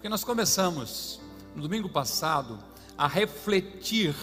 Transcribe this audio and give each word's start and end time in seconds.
Porque 0.00 0.08
nós 0.08 0.24
começamos 0.24 1.20
no 1.54 1.60
domingo 1.60 1.86
passado 1.86 2.58
a 2.96 3.06
refletir 3.06 4.16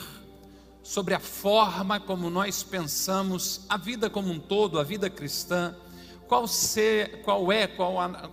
sobre 0.81 1.13
a 1.13 1.19
forma 1.19 1.99
como 1.99 2.31
nós 2.31 2.63
pensamos 2.63 3.61
a 3.69 3.77
vida 3.77 4.09
como 4.09 4.31
um 4.31 4.39
todo, 4.39 4.79
a 4.79 4.83
vida 4.83 5.07
cristã, 5.07 5.75
qual, 6.27 6.47
ser, 6.47 7.21
qual 7.21 7.51
é, 7.51 7.67
qual 7.67 7.99
a, 7.99 8.27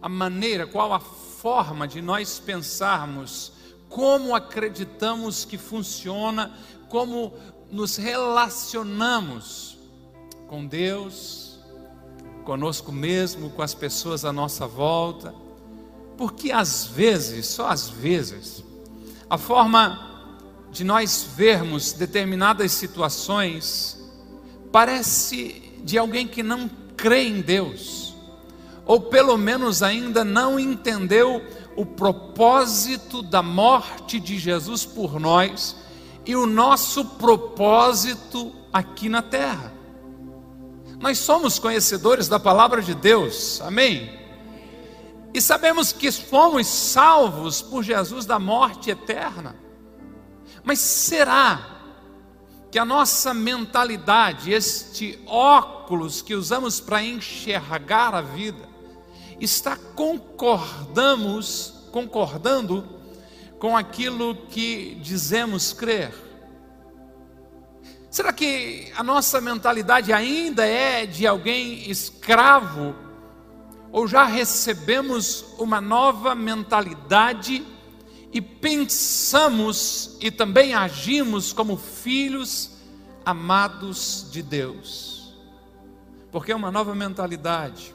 a 0.00 0.08
maneira, 0.08 0.68
qual 0.68 0.92
a 0.92 1.00
forma 1.00 1.88
de 1.88 2.00
nós 2.00 2.38
pensarmos, 2.38 3.50
como 3.88 4.32
acreditamos 4.32 5.44
que 5.44 5.58
funciona, 5.58 6.56
como 6.88 7.32
nos 7.72 7.96
relacionamos 7.96 9.76
com 10.46 10.64
Deus, 10.64 11.58
conosco 12.44 12.92
mesmo, 12.92 13.50
com 13.50 13.62
as 13.62 13.74
pessoas 13.74 14.24
à 14.24 14.32
nossa 14.32 14.64
volta, 14.64 15.34
porque 16.16 16.52
às 16.52 16.86
vezes, 16.86 17.46
só 17.46 17.68
às 17.68 17.88
vezes, 17.88 18.62
a 19.28 19.36
forma 19.36 20.14
de 20.70 20.84
nós 20.84 21.26
vermos 21.36 21.92
determinadas 21.92 22.72
situações 22.72 24.00
parece 24.72 25.72
de 25.84 25.98
alguém 25.98 26.26
que 26.26 26.42
não 26.42 26.68
crê 26.96 27.28
em 27.28 27.40
Deus, 27.40 28.14
ou 28.84 29.00
pelo 29.00 29.36
menos 29.36 29.82
ainda 29.82 30.24
não 30.24 30.58
entendeu 30.58 31.42
o 31.76 31.84
propósito 31.84 33.22
da 33.22 33.42
morte 33.42 34.20
de 34.20 34.38
Jesus 34.38 34.84
por 34.84 35.18
nós 35.18 35.76
e 36.24 36.36
o 36.36 36.46
nosso 36.46 37.04
propósito 37.04 38.52
aqui 38.72 39.08
na 39.08 39.22
terra. 39.22 39.72
Nós 41.00 41.18
somos 41.18 41.58
conhecedores 41.58 42.28
da 42.28 42.40
palavra 42.40 42.80
de 42.80 42.94
Deus, 42.94 43.60
amém? 43.60 44.23
E 45.34 45.40
sabemos 45.40 45.92
que 45.92 46.12
fomos 46.12 46.68
salvos 46.68 47.60
por 47.60 47.82
Jesus 47.82 48.24
da 48.24 48.38
morte 48.38 48.90
eterna. 48.90 49.56
Mas 50.62 50.78
será 50.78 51.72
que 52.70 52.78
a 52.78 52.84
nossa 52.84 53.34
mentalidade, 53.34 54.52
este 54.52 55.18
óculos 55.26 56.22
que 56.22 56.36
usamos 56.36 56.78
para 56.78 57.02
enxergar 57.02 58.14
a 58.14 58.20
vida, 58.20 58.68
está 59.40 59.76
concordamos, 59.76 61.88
concordando 61.90 62.88
com 63.58 63.76
aquilo 63.76 64.36
que 64.46 64.94
dizemos 65.02 65.72
crer? 65.72 66.14
Será 68.08 68.32
que 68.32 68.92
a 68.96 69.02
nossa 69.02 69.40
mentalidade 69.40 70.12
ainda 70.12 70.64
é 70.64 71.06
de 71.06 71.26
alguém 71.26 71.90
escravo? 71.90 73.03
Ou 73.94 74.08
já 74.08 74.24
recebemos 74.24 75.44
uma 75.56 75.80
nova 75.80 76.34
mentalidade 76.34 77.64
e 78.32 78.40
pensamos 78.40 80.18
e 80.20 80.32
também 80.32 80.74
agimos 80.74 81.52
como 81.52 81.76
filhos 81.76 82.72
amados 83.24 84.26
de 84.32 84.42
Deus? 84.42 85.32
Porque 86.32 86.52
uma 86.52 86.72
nova 86.72 86.92
mentalidade 86.92 87.94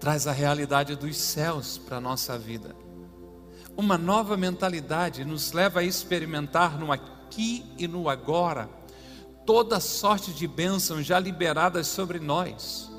traz 0.00 0.26
a 0.26 0.32
realidade 0.32 0.96
dos 0.96 1.16
céus 1.16 1.78
para 1.78 1.98
a 1.98 2.00
nossa 2.00 2.36
vida. 2.36 2.74
Uma 3.76 3.96
nova 3.96 4.36
mentalidade 4.36 5.24
nos 5.24 5.52
leva 5.52 5.78
a 5.78 5.84
experimentar 5.84 6.76
no 6.80 6.90
aqui 6.90 7.64
e 7.78 7.86
no 7.86 8.08
agora 8.08 8.68
toda 9.46 9.78
sorte 9.78 10.32
de 10.32 10.48
bênçãos 10.48 11.06
já 11.06 11.20
liberadas 11.20 11.86
sobre 11.86 12.18
nós. 12.18 12.95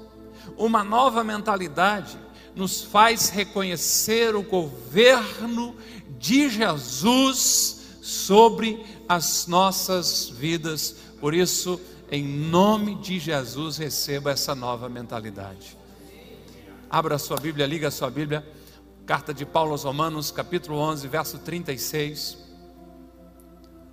Uma 0.55 0.83
nova 0.83 1.23
mentalidade 1.23 2.17
nos 2.55 2.83
faz 2.83 3.29
reconhecer 3.29 4.35
o 4.35 4.43
governo 4.43 5.75
de 6.19 6.49
Jesus 6.49 7.97
sobre 8.01 8.83
as 9.09 9.47
nossas 9.47 10.29
vidas. 10.29 10.95
Por 11.19 11.33
isso, 11.33 11.79
em 12.11 12.23
nome 12.25 12.95
de 12.95 13.19
Jesus, 13.19 13.77
receba 13.77 14.31
essa 14.31 14.55
nova 14.55 14.87
mentalidade. 14.87 15.77
Abra 16.89 17.15
a 17.15 17.19
sua 17.19 17.37
Bíblia, 17.37 17.65
liga 17.65 17.89
a 17.89 17.91
sua 17.91 18.09
Bíblia 18.09 18.45
Carta 19.07 19.33
de 19.33 19.45
Paulo 19.45 19.71
aos 19.71 19.85
Romanos, 19.85 20.31
capítulo 20.31 20.79
11, 20.79 21.07
verso 21.07 21.39
36. 21.39 22.39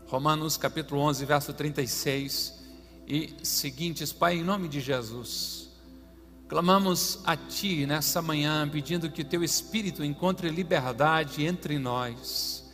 Romanos, 0.08 0.56
capítulo 0.56 1.00
11, 1.02 1.24
verso 1.24 1.52
36 1.52 2.54
e 3.06 3.32
seguintes. 3.44 4.12
Pai, 4.12 4.38
em 4.38 4.42
nome 4.42 4.66
de 4.66 4.80
Jesus, 4.80 5.63
clamamos 6.48 7.20
a 7.24 7.36
Ti 7.36 7.86
nessa 7.86 8.20
manhã, 8.20 8.68
pedindo 8.68 9.10
que 9.10 9.24
Teu 9.24 9.42
Espírito 9.42 10.04
encontre 10.04 10.48
liberdade 10.48 11.44
entre 11.44 11.78
nós 11.78 12.64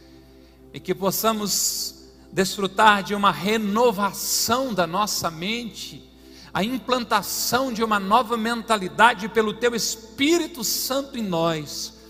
e 0.72 0.80
que 0.80 0.94
possamos 0.94 2.10
desfrutar 2.32 3.02
de 3.02 3.14
uma 3.14 3.30
renovação 3.30 4.72
da 4.72 4.86
nossa 4.86 5.30
mente, 5.30 6.08
a 6.52 6.62
implantação 6.64 7.72
de 7.72 7.82
uma 7.82 7.98
nova 7.98 8.36
mentalidade 8.36 9.28
pelo 9.28 9.54
Teu 9.54 9.74
Espírito 9.74 10.64
Santo 10.64 11.18
em 11.18 11.22
nós 11.22 12.00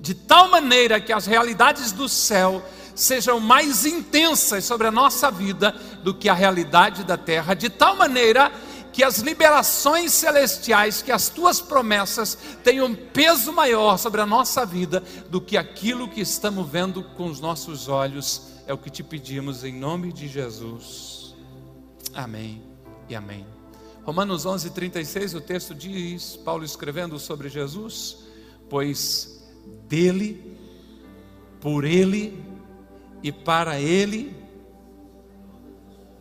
de 0.00 0.14
tal 0.14 0.48
maneira 0.48 0.98
que 0.98 1.12
as 1.12 1.26
realidades 1.26 1.92
do 1.92 2.08
céu 2.08 2.64
sejam 2.94 3.38
mais 3.38 3.84
intensas 3.84 4.64
sobre 4.64 4.86
a 4.86 4.90
nossa 4.90 5.30
vida 5.30 5.74
do 6.02 6.14
que 6.14 6.28
a 6.28 6.34
realidade 6.34 7.04
da 7.04 7.16
terra, 7.16 7.54
de 7.54 7.68
tal 7.68 7.96
maneira 7.96 8.50
que 8.92 9.04
as 9.04 9.18
liberações 9.18 10.12
celestiais, 10.12 11.02
que 11.02 11.12
as 11.12 11.28
tuas 11.28 11.60
promessas 11.60 12.36
tenham 12.64 12.86
um 12.86 12.94
peso 12.94 13.52
maior 13.52 13.98
sobre 13.98 14.20
a 14.20 14.26
nossa 14.26 14.66
vida 14.66 15.02
do 15.28 15.40
que 15.40 15.56
aquilo 15.56 16.08
que 16.08 16.20
estamos 16.20 16.68
vendo 16.68 17.02
com 17.02 17.26
os 17.26 17.40
nossos 17.40 17.88
olhos. 17.88 18.42
É 18.66 18.74
o 18.74 18.78
que 18.78 18.90
te 18.90 19.02
pedimos 19.02 19.64
em 19.64 19.72
nome 19.72 20.12
de 20.12 20.28
Jesus. 20.28 21.34
Amém 22.14 22.62
e 23.08 23.14
amém. 23.14 23.46
Romanos 24.04 24.46
11:36, 24.46 25.34
o 25.34 25.40
texto 25.40 25.74
diz, 25.74 26.36
Paulo 26.36 26.64
escrevendo 26.64 27.18
sobre 27.18 27.48
Jesus, 27.48 28.18
pois 28.68 29.44
dele, 29.86 30.56
por 31.60 31.84
ele 31.84 32.42
e 33.22 33.30
para 33.30 33.78
ele 33.78 34.34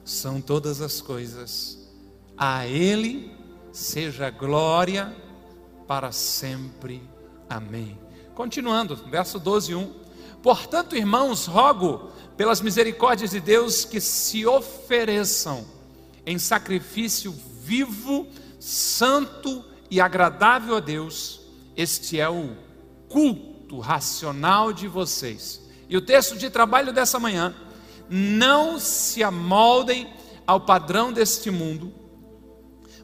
são 0.03 0.41
todas 0.41 0.81
as 0.81 1.01
coisas. 1.01 1.78
A 2.39 2.65
ele 2.65 3.35
seja 3.73 4.29
glória 4.29 5.13
para 5.85 6.13
sempre. 6.13 7.03
Amém. 7.49 7.99
Continuando, 8.33 8.95
verso 8.95 9.37
12, 9.37 9.75
1. 9.75 9.93
Portanto, 10.41 10.95
irmãos, 10.95 11.45
rogo 11.45 12.09
pelas 12.37 12.61
misericórdias 12.61 13.31
de 13.31 13.41
Deus 13.41 13.83
que 13.83 13.99
se 13.99 14.45
ofereçam 14.45 15.65
em 16.25 16.39
sacrifício 16.39 17.35
vivo, 17.61 18.25
santo 18.57 19.65
e 19.91 19.99
agradável 19.99 20.77
a 20.77 20.79
Deus. 20.79 21.41
Este 21.75 22.21
é 22.21 22.29
o 22.29 22.55
culto 23.09 23.79
racional 23.79 24.71
de 24.71 24.87
vocês. 24.87 25.61
E 25.89 25.97
o 25.97 26.01
texto 26.01 26.37
de 26.37 26.49
trabalho 26.49 26.93
dessa 26.93 27.19
manhã, 27.19 27.53
não 28.09 28.79
se 28.79 29.21
amoldem 29.21 30.13
ao 30.47 30.61
padrão 30.61 31.11
deste 31.11 31.51
mundo, 31.51 31.93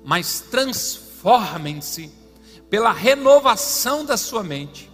mas 0.05 0.39
transformem-se 0.39 2.11
pela 2.69 2.91
renovação 2.91 4.05
da 4.05 4.15
sua 4.15 4.43
mente, 4.43 4.91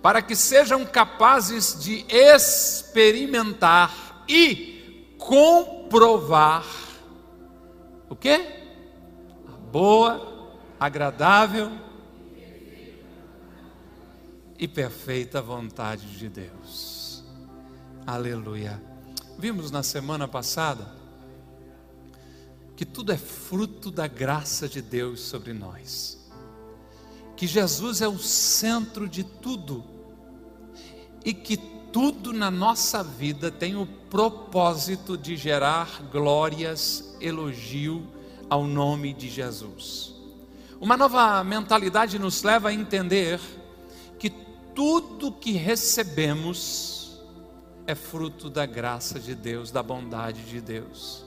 para 0.00 0.22
que 0.22 0.34
sejam 0.34 0.86
capazes 0.86 1.78
de 1.78 2.06
experimentar 2.08 4.24
e 4.26 5.14
comprovar 5.18 6.64
o 8.08 8.16
que? 8.16 8.32
A 8.32 9.56
boa, 9.70 10.56
agradável 10.80 11.70
e 14.58 14.66
perfeita 14.66 15.42
vontade 15.42 16.16
de 16.16 16.30
Deus. 16.30 17.22
Aleluia. 18.06 18.82
Vimos 19.38 19.70
na 19.70 19.82
semana 19.82 20.26
passada 20.26 20.96
que 22.76 22.84
tudo 22.84 23.12
é 23.12 23.16
fruto 23.16 23.90
da 23.90 24.06
graça 24.06 24.68
de 24.68 24.82
Deus 24.82 25.20
sobre 25.20 25.52
nós. 25.52 26.18
Que 27.34 27.46
Jesus 27.46 28.00
é 28.00 28.08
o 28.08 28.18
centro 28.18 29.08
de 29.08 29.24
tudo. 29.24 29.84
E 31.24 31.34
que 31.34 31.56
tudo 31.92 32.32
na 32.32 32.50
nossa 32.50 33.02
vida 33.02 33.50
tem 33.50 33.74
o 33.74 33.86
propósito 33.86 35.16
de 35.16 35.36
gerar 35.36 36.02
glórias, 36.12 37.16
elogio 37.20 38.06
ao 38.48 38.64
nome 38.64 39.12
de 39.12 39.28
Jesus. 39.28 40.14
Uma 40.80 40.96
nova 40.96 41.42
mentalidade 41.42 42.18
nos 42.18 42.42
leva 42.42 42.68
a 42.68 42.74
entender 42.74 43.40
tudo 44.76 45.32
que 45.32 45.52
recebemos 45.52 47.18
é 47.86 47.94
fruto 47.94 48.50
da 48.50 48.66
graça 48.66 49.18
de 49.18 49.34
Deus, 49.34 49.70
da 49.70 49.82
bondade 49.82 50.42
de 50.42 50.60
Deus. 50.60 51.24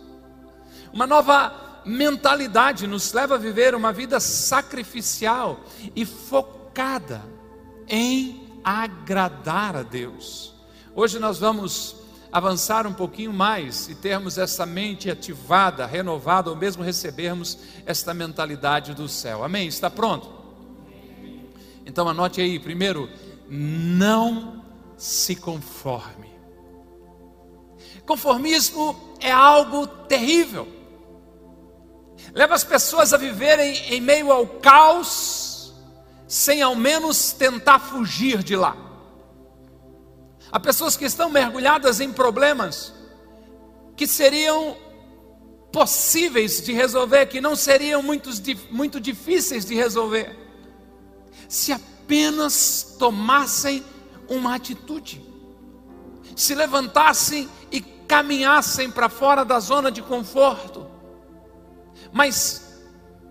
Uma 0.93 1.05
nova 1.07 1.81
mentalidade 1.85 2.87
nos 2.87 3.13
leva 3.13 3.35
a 3.35 3.37
viver 3.37 3.73
uma 3.75 3.91
vida 3.91 4.19
sacrificial 4.19 5.61
e 5.95 6.05
focada 6.05 7.23
em 7.87 8.47
agradar 8.63 9.75
a 9.75 9.83
Deus. 9.83 10.53
Hoje 10.95 11.19
nós 11.19 11.39
vamos 11.39 11.95
avançar 12.31 12.85
um 12.85 12.93
pouquinho 12.93 13.33
mais 13.33 13.89
e 13.89 13.95
termos 13.95 14.37
essa 14.37 14.65
mente 14.65 15.09
ativada, 15.09 15.85
renovada, 15.85 16.49
ou 16.49 16.55
mesmo 16.55 16.83
recebermos 16.83 17.57
esta 17.85 18.13
mentalidade 18.13 18.93
do 18.93 19.07
céu. 19.07 19.43
Amém? 19.43 19.67
Está 19.67 19.89
pronto? 19.89 20.29
Então 21.85 22.07
anote 22.07 22.39
aí, 22.39 22.59
primeiro, 22.59 23.09
não 23.49 24.63
se 24.95 25.35
conforme. 25.35 26.29
Conformismo 28.05 29.15
é 29.19 29.31
algo 29.31 29.87
terrível. 29.87 30.78
Leva 32.33 32.55
as 32.55 32.63
pessoas 32.63 33.13
a 33.13 33.17
viverem 33.17 33.75
em 33.93 34.01
meio 34.01 34.31
ao 34.31 34.45
caos, 34.45 35.73
sem 36.27 36.61
ao 36.61 36.75
menos 36.75 37.31
tentar 37.31 37.79
fugir 37.79 38.43
de 38.43 38.55
lá. 38.55 38.77
Há 40.51 40.59
pessoas 40.59 40.97
que 40.97 41.05
estão 41.05 41.29
mergulhadas 41.29 41.99
em 41.99 42.11
problemas 42.11 42.93
que 43.95 44.07
seriam 44.07 44.77
possíveis 45.71 46.61
de 46.61 46.73
resolver, 46.73 47.27
que 47.27 47.39
não 47.39 47.55
seriam 47.55 48.01
muito, 48.01 48.29
muito 48.71 48.99
difíceis 48.99 49.65
de 49.65 49.75
resolver, 49.75 50.35
se 51.47 51.71
apenas 51.71 52.95
tomassem 52.97 53.83
uma 54.27 54.55
atitude, 54.55 55.21
se 56.35 56.55
levantassem 56.55 57.49
e 57.71 57.81
caminhassem 57.81 58.89
para 58.89 59.09
fora 59.09 59.43
da 59.43 59.59
zona 59.59 59.91
de 59.91 60.01
conforto, 60.01 60.88
mas 62.11 62.81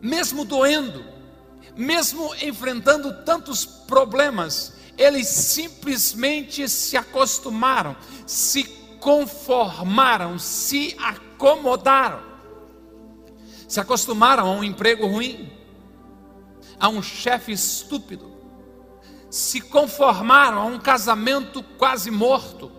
mesmo 0.00 0.44
doendo, 0.44 1.04
mesmo 1.76 2.34
enfrentando 2.42 3.24
tantos 3.24 3.64
problemas, 3.64 4.74
eles 4.96 5.28
simplesmente 5.28 6.68
se 6.68 6.96
acostumaram, 6.96 7.96
se 8.26 8.64
conformaram, 9.00 10.38
se 10.38 10.96
acomodaram. 10.98 12.20
Se 13.68 13.78
acostumaram 13.78 14.48
a 14.48 14.50
um 14.50 14.64
emprego 14.64 15.06
ruim, 15.06 15.52
a 16.80 16.88
um 16.88 17.02
chefe 17.02 17.52
estúpido, 17.52 18.32
se 19.30 19.60
conformaram 19.60 20.58
a 20.58 20.64
um 20.64 20.78
casamento 20.78 21.62
quase 21.76 22.10
morto, 22.10 22.72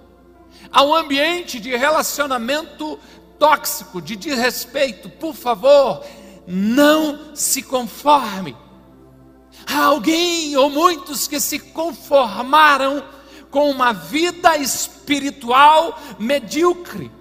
a 0.72 0.84
um 0.84 0.94
ambiente 0.94 1.60
de 1.60 1.76
relacionamento 1.76 3.00
tóxico, 3.40 4.02
de 4.02 4.16
desrespeito. 4.16 5.10
Por 5.10 5.34
favor, 5.34 6.06
não 6.46 7.36
se 7.36 7.64
conforme. 7.64 8.56
Há 9.66 9.86
alguém 9.86 10.56
ou 10.58 10.70
muitos 10.70 11.28
que 11.28 11.40
se 11.40 11.60
conformaram 11.60 13.04
com 13.50 13.70
uma 13.70 13.94
vida 13.94 14.58
espiritual 14.58 16.00
medíocre, 16.20 17.12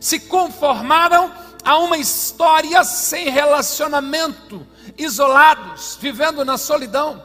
se 0.00 0.18
conformaram 0.18 1.32
a 1.64 1.78
uma 1.78 1.96
história 1.96 2.82
sem 2.82 3.28
relacionamento, 3.28 4.66
isolados, 4.98 5.96
vivendo 6.00 6.44
na 6.44 6.58
solidão, 6.58 7.22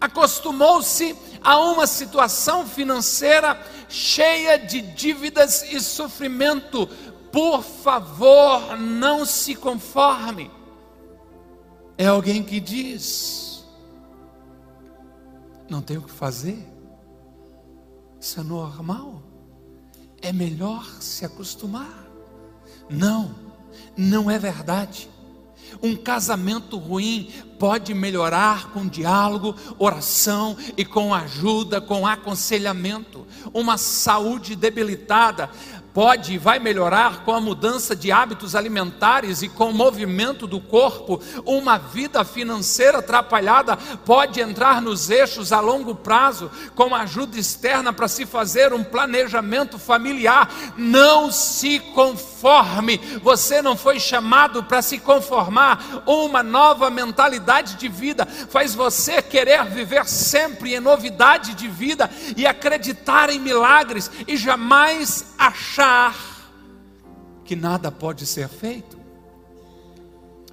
acostumou-se 0.00 1.16
a 1.42 1.58
uma 1.58 1.86
situação 1.86 2.66
financeira 2.66 3.60
cheia 3.88 4.58
de 4.58 4.80
dívidas 4.80 5.62
e 5.62 5.80
sofrimento. 5.80 6.86
Por 7.32 7.62
favor, 7.62 8.76
não 8.78 9.24
se 9.24 9.54
conforme 9.54 10.50
é 12.00 12.06
alguém 12.06 12.42
que 12.42 12.58
diz: 12.58 13.62
não 15.68 15.82
tem 15.82 15.98
o 15.98 16.02
que 16.02 16.10
fazer, 16.10 16.66
isso 18.18 18.40
é 18.40 18.42
normal, 18.42 19.22
é 20.22 20.32
melhor 20.32 20.82
se 20.98 21.26
acostumar. 21.26 22.06
Não, 22.88 23.34
não 23.94 24.30
é 24.30 24.38
verdade. 24.38 25.10
Um 25.82 25.96
casamento 25.96 26.76
ruim 26.76 27.30
pode 27.58 27.92
melhorar 27.92 28.70
com 28.72 28.86
diálogo, 28.86 29.54
oração 29.78 30.56
e 30.76 30.84
com 30.84 31.14
ajuda, 31.14 31.80
com 31.80 32.06
aconselhamento. 32.06 33.26
Uma 33.52 33.76
saúde 33.76 34.56
debilitada 34.56 35.50
pode 35.92 36.34
e 36.34 36.38
vai 36.38 36.58
melhorar 36.58 37.24
com 37.24 37.34
a 37.34 37.40
mudança 37.40 37.94
de 37.96 38.12
hábitos 38.12 38.54
alimentares 38.54 39.42
e 39.42 39.48
com 39.48 39.70
o 39.70 39.74
movimento 39.74 40.46
do 40.46 40.60
corpo. 40.60 41.20
Uma 41.44 41.78
vida 41.78 42.24
financeira 42.24 42.98
atrapalhada 42.98 43.76
pode 44.04 44.40
entrar 44.40 44.80
nos 44.80 45.10
eixos 45.10 45.52
a 45.52 45.60
longo 45.60 45.94
prazo 45.94 46.50
com 46.74 46.94
ajuda 46.94 47.38
externa 47.38 47.92
para 47.92 48.08
se 48.08 48.24
fazer 48.24 48.72
um 48.72 48.84
planejamento 48.84 49.78
familiar. 49.78 50.50
Não 50.76 51.30
se 51.32 51.80
conforme. 51.94 52.98
Você 53.22 53.60
não 53.60 53.76
foi 53.76 53.98
chamado 53.98 54.62
para 54.62 54.82
se 54.82 54.98
conformar. 54.98 56.02
Uma 56.06 56.42
nova 56.42 56.90
mentalidade 56.90 57.74
de 57.74 57.88
vida 57.88 58.26
faz 58.26 58.74
você 58.74 59.20
querer 59.22 59.64
viver 59.66 60.06
sempre 60.06 60.74
em 60.74 60.80
novidade 60.80 61.54
de 61.54 61.68
vida 61.68 62.10
e 62.36 62.46
acreditar 62.46 63.30
em 63.30 63.38
milagres 63.38 64.10
e 64.26 64.36
jamais 64.36 65.34
achar 65.38 65.79
achar 65.80 66.14
que 67.44 67.56
nada 67.56 67.90
pode 67.90 68.26
ser 68.26 68.48
feito, 68.48 68.98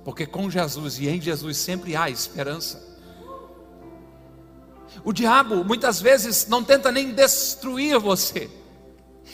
porque 0.04 0.26
com 0.26 0.50
Jesus 0.50 1.00
e 1.00 1.10
em 1.10 1.22
Jesus 1.22 1.58
sempre 1.58 1.96
há 1.96 2.10
esperança. 2.10 2.88
O 5.04 5.12
diabo 5.12 5.64
muitas 5.66 6.02
vezes 6.02 6.48
não 6.48 6.64
tenta 6.64 6.92
nem 6.92 7.12
destruir 7.12 8.00
você, 8.00 8.50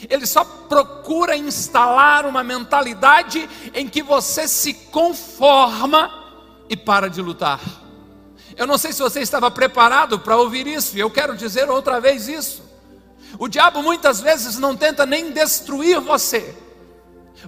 ele 0.09 0.25
só 0.25 0.43
procura 0.43 1.37
instalar 1.37 2.25
uma 2.25 2.43
mentalidade 2.43 3.47
em 3.73 3.87
que 3.87 4.01
você 4.01 4.47
se 4.47 4.73
conforma 4.73 6.11
e 6.67 6.75
para 6.75 7.07
de 7.07 7.21
lutar. 7.21 7.61
Eu 8.57 8.65
não 8.65 8.79
sei 8.79 8.91
se 8.91 9.01
você 9.01 9.21
estava 9.21 9.49
preparado 9.51 10.19
para 10.19 10.37
ouvir 10.37 10.65
isso, 10.65 10.97
e 10.97 10.99
eu 10.99 11.09
quero 11.11 11.37
dizer 11.37 11.69
outra 11.69 12.01
vez 12.01 12.27
isso. 12.27 12.62
O 13.39 13.47
diabo 13.47 13.81
muitas 13.81 14.21
vezes 14.21 14.57
não 14.57 14.75
tenta 14.75 15.05
nem 15.05 15.31
destruir 15.31 15.99
você. 15.99 16.55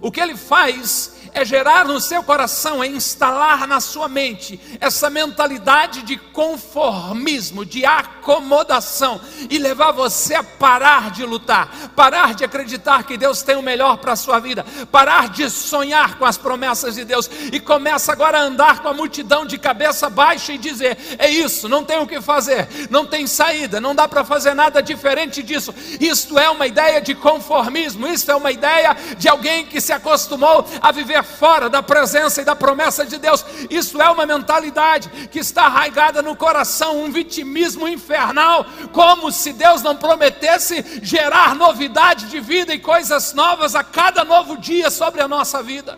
O 0.02 0.12
que 0.12 0.20
ele 0.20 0.36
faz 0.36 1.15
é 1.36 1.44
gerar 1.44 1.84
no 1.84 2.00
seu 2.00 2.24
coração, 2.24 2.82
é 2.82 2.88
instalar 2.88 3.68
na 3.68 3.82
sua 3.82 4.08
mente 4.08 4.58
essa 4.80 5.10
mentalidade 5.10 6.02
de 6.04 6.16
conformismo, 6.16 7.66
de 7.66 7.86
acomodação 7.86 9.20
e 9.50 9.58
levar 9.58 9.92
você 9.92 10.34
a 10.34 10.44
parar 10.44 11.12
de 11.12 11.26
lutar, 11.26 11.70
parar 11.94 12.34
de 12.34 12.46
acreditar 12.46 13.04
que 13.04 13.18
Deus 13.18 13.44
tem 13.44 13.58
o 13.58 13.62
melhor 13.62 13.98
para 13.98 14.14
a 14.14 14.16
sua 14.16 14.40
vida, 14.40 14.66
parar 14.90 15.28
de 15.28 15.50
sonhar 15.50 16.18
com 16.18 16.24
as 16.24 16.38
promessas 16.38 16.96
de 16.96 17.04
Deus 17.04 17.30
e 17.52 17.60
começa 17.60 18.14
agora 18.14 18.40
a 18.40 18.44
andar 18.44 18.80
com 18.80 18.88
a 18.88 18.94
multidão 18.94 19.46
de 19.46 19.58
cabeça 19.58 20.10
baixa 20.10 20.54
e 20.54 20.58
dizer: 20.58 20.98
é 21.20 21.30
isso, 21.30 21.68
não 21.68 21.84
tem 21.84 22.00
o 22.00 22.08
que 22.08 22.22
fazer, 22.22 22.70
não 22.90 23.06
tem 23.06 23.28
saída, 23.28 23.82
não 23.82 23.94
dá 23.94 24.08
para 24.08 24.24
fazer 24.24 24.54
nada 24.54 24.82
diferente 24.82 25.44
disso. 25.44 25.76
Isto 26.00 26.40
é 26.40 26.50
uma 26.50 26.66
ideia 26.66 27.02
de 27.02 27.14
conformismo, 27.14 28.08
isto 28.08 28.32
é 28.32 28.36
uma 28.36 28.54
ideia 28.54 28.96
de 29.18 29.28
alguém 29.28 29.66
que 29.66 29.82
se 29.82 29.92
acostumou 29.92 30.66
a 30.82 30.92
viver 30.94 31.25
fora 31.26 31.70
da 31.70 31.84
presença 31.84 32.42
e 32.42 32.46
da 32.46 32.56
promessa 32.56 33.06
de 33.06 33.18
Deus. 33.18 33.44
Isso 33.70 34.02
é 34.02 34.10
uma 34.10 34.26
mentalidade 34.26 35.10
que 35.28 35.40
está 35.40 35.66
arraigada 35.66 36.22
no 36.22 36.36
coração, 36.36 37.04
um 37.04 37.12
vitimismo 37.12 37.88
infernal, 37.88 38.66
como 38.94 39.32
se 39.32 39.52
Deus 39.52 39.82
não 39.82 39.96
prometesse 39.96 41.02
gerar 41.02 41.56
novidade 41.56 42.28
de 42.28 42.40
vida 42.40 42.74
e 42.74 42.80
coisas 42.80 43.34
novas 43.34 43.76
a 43.76 43.84
cada 43.84 44.24
novo 44.24 44.58
dia 44.58 44.90
sobre 44.90 45.22
a 45.22 45.28
nossa 45.28 45.62
vida. 45.62 45.98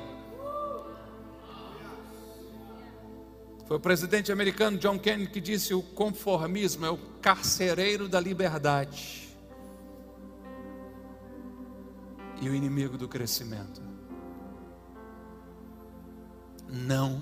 Foi 3.67 3.75
o 3.75 3.81
presidente 3.81 4.31
americano 4.31 4.77
John 4.77 4.97
Kennedy 4.97 5.29
que 5.29 5.41
disse: 5.41 5.73
o 5.73 5.81
conformismo 5.81 6.85
é 6.85 6.89
o 6.89 6.97
carcereiro 7.21 8.07
da 8.07 8.19
liberdade 8.19 9.27
e 12.41 12.49
o 12.49 12.55
inimigo 12.55 12.97
do 12.97 13.07
crescimento 13.07 13.86
não 16.69 17.21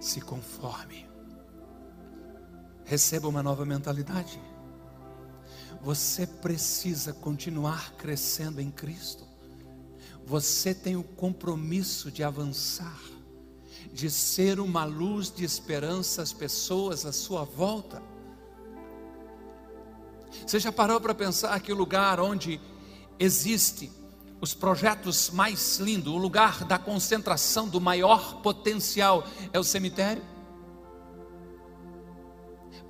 se 0.00 0.20
conforme. 0.20 1.08
Receba 2.84 3.28
uma 3.28 3.42
nova 3.42 3.64
mentalidade. 3.64 4.40
Você 5.82 6.26
precisa 6.26 7.12
continuar 7.12 7.92
crescendo 7.94 8.60
em 8.60 8.70
Cristo. 8.70 9.26
Você 10.24 10.74
tem 10.74 10.96
o 10.96 11.02
compromisso 11.02 12.10
de 12.10 12.22
avançar, 12.22 13.00
de 13.92 14.10
ser 14.10 14.60
uma 14.60 14.84
luz 14.84 15.30
de 15.30 15.44
esperança 15.44 16.22
às 16.22 16.32
pessoas 16.32 17.04
à 17.04 17.12
sua 17.12 17.44
volta. 17.44 18.02
Você 20.46 20.58
já 20.60 20.72
parou 20.72 21.00
para 21.00 21.14
pensar 21.14 21.58
que 21.60 21.72
o 21.72 21.76
lugar 21.76 22.20
onde 22.20 22.60
existe 23.18 23.90
os 24.42 24.52
projetos 24.52 25.30
mais 25.30 25.78
lindos, 25.78 26.12
o 26.12 26.16
lugar 26.16 26.64
da 26.64 26.76
concentração 26.76 27.68
do 27.68 27.80
maior 27.80 28.42
potencial 28.42 29.24
é 29.52 29.58
o 29.58 29.62
cemitério. 29.62 30.31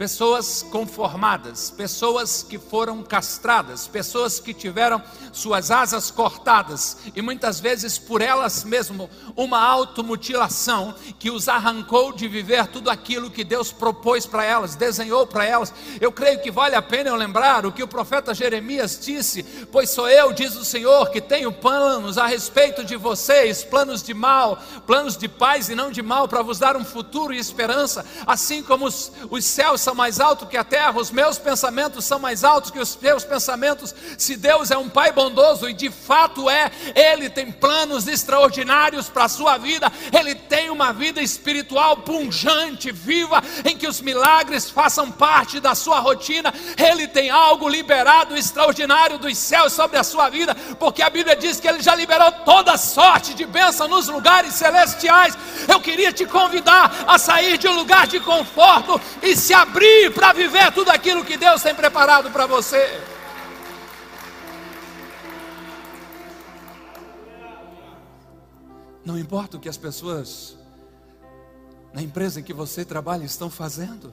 Pessoas 0.03 0.65
conformadas, 0.69 1.71
pessoas 1.71 2.43
que 2.43 2.59
foram 2.59 3.05
castradas, 3.05 3.87
pessoas 3.87 4.41
que 4.41 4.53
tiveram 4.53 5.01
suas 5.31 5.71
asas 5.71 6.11
cortadas 6.11 6.97
e 7.15 7.23
muitas 7.23 7.61
vezes 7.61 8.01
por 8.01 8.21
elas 8.21 8.65
mesmo 8.65 9.09
uma 9.37 9.61
automutilação 9.65 10.93
que 11.21 11.31
os 11.31 11.49
arrancou 11.49 12.13
de 12.13 12.27
viver 12.27 12.67
tudo 12.67 12.91
aquilo 12.91 13.31
que 13.31 13.45
Deus 13.45 13.71
propôs 13.71 14.27
para 14.27 14.45
elas, 14.45 14.75
desenhou 14.75 15.25
para 15.25 15.45
elas. 15.45 15.73
Eu 16.01 16.11
creio 16.11 16.43
que 16.43 16.51
vale 16.51 16.75
a 16.75 16.83
pena 16.83 17.11
eu 17.11 17.15
lembrar 17.15 17.65
o 17.65 17.71
que 17.71 17.85
o 17.85 17.87
profeta 17.87 18.35
Jeremias 18.35 18.99
disse: 19.01 19.45
Pois 19.71 19.89
sou 19.89 20.09
eu, 20.09 20.33
diz 20.33 20.57
o 20.57 20.65
Senhor, 20.65 21.11
que 21.11 21.21
tenho 21.21 21.53
planos 21.53 22.19
a 22.19 22.27
respeito 22.27 22.85
de 22.85 22.97
vocês, 22.97 23.63
planos 23.63 24.03
de 24.03 24.15
mal, 24.15 24.61
planos 24.85 25.17
de 25.17 25.29
paz 25.29 25.69
e 25.69 25.77
não 25.77 25.93
de 25.93 26.03
mal, 26.03 26.27
para 26.27 26.43
vos 26.43 26.59
dar 26.59 26.77
um 26.77 26.85
futuro 26.85 27.33
e 27.33 27.39
esperança, 27.39 28.05
assim 28.27 28.65
como 28.65 28.87
os, 28.87 29.13
os 29.31 29.45
céus 29.45 29.81
são 29.81 29.92
são 29.93 29.97
mais 29.97 30.21
altos 30.21 30.49
que 30.49 30.57
a 30.57 30.65
terra, 30.65 30.99
os 30.99 31.11
meus 31.11 31.39
pensamentos 31.39 32.07
são 32.07 32.19
mais 32.19 32.45
altos 32.45 32.71
que 32.71 32.79
os 32.79 32.95
teus 32.95 33.25
pensamentos. 33.25 33.95
Se 34.17 34.37
Deus 34.37 34.71
é 34.71 34.79
um 34.79 34.89
Pai 34.89 35.13
bondoso, 35.13 35.69
e 35.69 35.75
de 35.75 35.91
fato 35.91 36.49
é, 36.49 36.71
Ele 36.95 37.29
tem 37.29 37.53
planos 37.53 38.09
extraordinários 38.09 39.11
para 39.11 39.25
a 39.25 39.29
sua 39.29 39.59
vida, 39.59 39.93
Ele 40.19 40.35
tem 40.35 40.71
uma 40.71 40.93
vida 40.95 41.21
espiritual 41.21 41.99
punjante, 41.99 42.91
viva, 42.91 43.43
em 43.67 43.77
que 43.77 43.87
os 43.87 44.01
milagres 44.01 44.71
façam 44.71 45.11
parte 45.11 45.61
da 45.61 45.75
sua 45.75 45.99
rotina, 45.99 46.53
Ele 46.79 47.07
tem 47.07 47.29
algo 47.29 47.69
liberado 47.69 48.35
extraordinário 48.35 49.19
dos 49.19 49.37
céus 49.37 49.75
sobre 49.75 49.99
a 49.99 50.05
sua 50.05 50.31
vida, 50.31 50.55
porque 50.79 51.03
a 51.03 51.11
Bíblia 51.11 51.37
diz 51.37 51.61
que 51.61 51.69
Ele 51.69 51.83
já 51.83 51.95
liberou 51.95 52.33
toda 52.47 52.79
sorte 52.79 53.35
de 53.35 53.45
bênção 53.45 53.89
nos 53.89 54.09
lugares 54.09 54.55
celestiais. 54.55 55.37
Eu 55.69 55.81
queria 55.81 56.13
te 56.13 56.25
convidar 56.25 57.05
a 57.07 57.19
sair 57.19 57.59
de 57.59 57.69
um 57.69 57.75
lugar 57.75 58.07
de 58.07 58.19
conforto 58.21 58.99
e 59.23 59.37
se 59.37 59.53
abrir 59.53 59.82
para 60.15 60.33
viver 60.33 60.73
tudo 60.73 60.91
aquilo 60.91 61.25
que 61.25 61.37
Deus 61.37 61.63
tem 61.63 61.75
preparado 61.75 62.31
para 62.31 62.47
você. 62.47 63.01
Não 69.05 69.19
importa 69.19 69.57
o 69.57 69.61
que 69.61 69.69
as 69.69 69.77
pessoas 69.77 70.57
na 71.93 72.01
empresa 72.01 72.41
em 72.41 72.43
que 72.43 72.53
você 72.53 72.85
trabalha 72.85 73.25
estão 73.25 73.51
fazendo. 73.51 74.13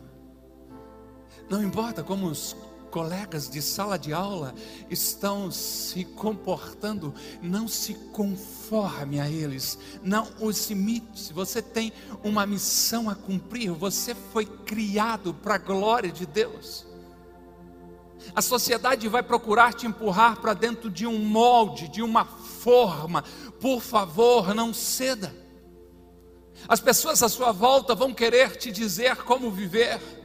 Não 1.49 1.63
importa 1.63 2.03
como 2.03 2.27
os 2.27 2.55
colegas 2.89 3.49
de 3.49 3.61
sala 3.61 3.97
de 3.97 4.11
aula 4.13 4.53
estão 4.89 5.51
se 5.51 6.03
comportando, 6.03 7.13
não 7.41 7.67
se 7.67 7.93
conforme 7.93 9.19
a 9.19 9.29
eles, 9.29 9.77
não 10.03 10.27
os 10.39 10.69
imite. 10.69 11.31
Você 11.33 11.61
tem 11.61 11.93
uma 12.23 12.45
missão 12.45 13.09
a 13.09 13.15
cumprir, 13.15 13.71
você 13.71 14.13
foi 14.13 14.45
criado 14.45 15.33
para 15.33 15.55
a 15.55 15.59
glória 15.59 16.11
de 16.11 16.25
Deus. 16.25 16.87
A 18.35 18.41
sociedade 18.41 19.07
vai 19.07 19.23
procurar 19.23 19.73
te 19.73 19.87
empurrar 19.87 20.39
para 20.39 20.53
dentro 20.53 20.89
de 20.89 21.07
um 21.07 21.19
molde, 21.19 21.87
de 21.87 22.01
uma 22.01 22.25
forma. 22.25 23.23
Por 23.59 23.81
favor, 23.81 24.53
não 24.53 24.73
ceda. 24.73 25.33
As 26.67 26.79
pessoas 26.79 27.23
à 27.23 27.29
sua 27.29 27.51
volta 27.51 27.95
vão 27.95 28.13
querer 28.13 28.57
te 28.57 28.71
dizer 28.71 29.17
como 29.17 29.49
viver. 29.49 30.18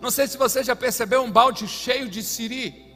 Não 0.00 0.10
sei 0.10 0.26
se 0.26 0.36
você 0.36 0.62
já 0.62 0.74
percebeu 0.74 1.22
um 1.22 1.30
balde 1.30 1.66
cheio 1.68 2.08
de 2.08 2.22
siri. 2.22 2.90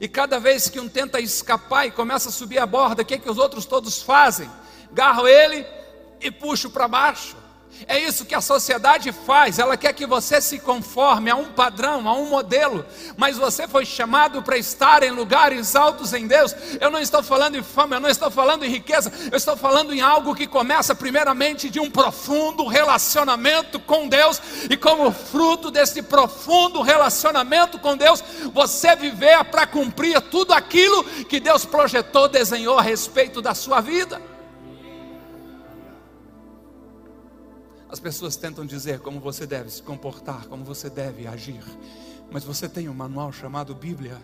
E 0.00 0.08
cada 0.08 0.38
vez 0.38 0.68
que 0.68 0.80
um 0.80 0.88
tenta 0.88 1.20
escapar 1.20 1.86
e 1.86 1.90
começa 1.90 2.28
a 2.28 2.32
subir 2.32 2.58
a 2.58 2.66
borda, 2.66 3.02
o 3.02 3.04
que, 3.04 3.14
é 3.14 3.18
que 3.18 3.30
os 3.30 3.38
outros 3.38 3.66
todos 3.66 4.02
fazem? 4.02 4.50
Garro 4.92 5.26
ele 5.26 5.66
e 6.20 6.30
puxo 6.30 6.70
para 6.70 6.88
baixo. 6.88 7.36
É 7.86 7.98
isso 7.98 8.24
que 8.24 8.34
a 8.34 8.40
sociedade 8.40 9.10
faz, 9.12 9.58
ela 9.58 9.76
quer 9.76 9.92
que 9.92 10.06
você 10.06 10.40
se 10.40 10.58
conforme 10.58 11.30
a 11.30 11.36
um 11.36 11.46
padrão, 11.46 12.08
a 12.08 12.14
um 12.14 12.26
modelo, 12.26 12.84
mas 13.16 13.36
você 13.36 13.66
foi 13.66 13.84
chamado 13.84 14.42
para 14.42 14.56
estar 14.56 15.02
em 15.02 15.10
lugares 15.10 15.74
altos 15.74 16.12
em 16.12 16.26
Deus. 16.26 16.54
Eu 16.80 16.90
não 16.90 17.00
estou 17.00 17.22
falando 17.22 17.56
em 17.56 17.62
fama, 17.62 17.96
eu 17.96 18.00
não 18.00 18.08
estou 18.08 18.30
falando 18.30 18.64
em 18.64 18.70
riqueza, 18.70 19.12
eu 19.30 19.36
estou 19.36 19.56
falando 19.56 19.92
em 19.92 20.00
algo 20.00 20.34
que 20.34 20.46
começa 20.46 20.94
primeiramente 20.94 21.68
de 21.68 21.80
um 21.80 21.90
profundo 21.90 22.66
relacionamento 22.66 23.80
com 23.80 24.08
Deus, 24.08 24.40
e 24.70 24.76
como 24.76 25.10
fruto 25.10 25.70
desse 25.70 26.02
profundo 26.02 26.82
relacionamento 26.82 27.78
com 27.78 27.96
Deus, 27.96 28.22
você 28.52 28.94
viver 28.94 29.44
para 29.44 29.66
cumprir 29.66 30.20
tudo 30.20 30.52
aquilo 30.52 31.04
que 31.24 31.40
Deus 31.40 31.64
projetou, 31.64 32.28
desenhou 32.28 32.78
a 32.78 32.82
respeito 32.82 33.42
da 33.42 33.54
sua 33.54 33.80
vida. 33.80 34.31
As 37.92 38.00
pessoas 38.00 38.36
tentam 38.36 38.64
dizer 38.64 39.00
como 39.00 39.20
você 39.20 39.46
deve 39.46 39.68
se 39.68 39.82
comportar, 39.82 40.46
como 40.46 40.64
você 40.64 40.88
deve 40.88 41.26
agir, 41.26 41.62
mas 42.30 42.42
você 42.42 42.66
tem 42.66 42.88
um 42.88 42.94
manual 42.94 43.30
chamado 43.30 43.74
Bíblia, 43.74 44.16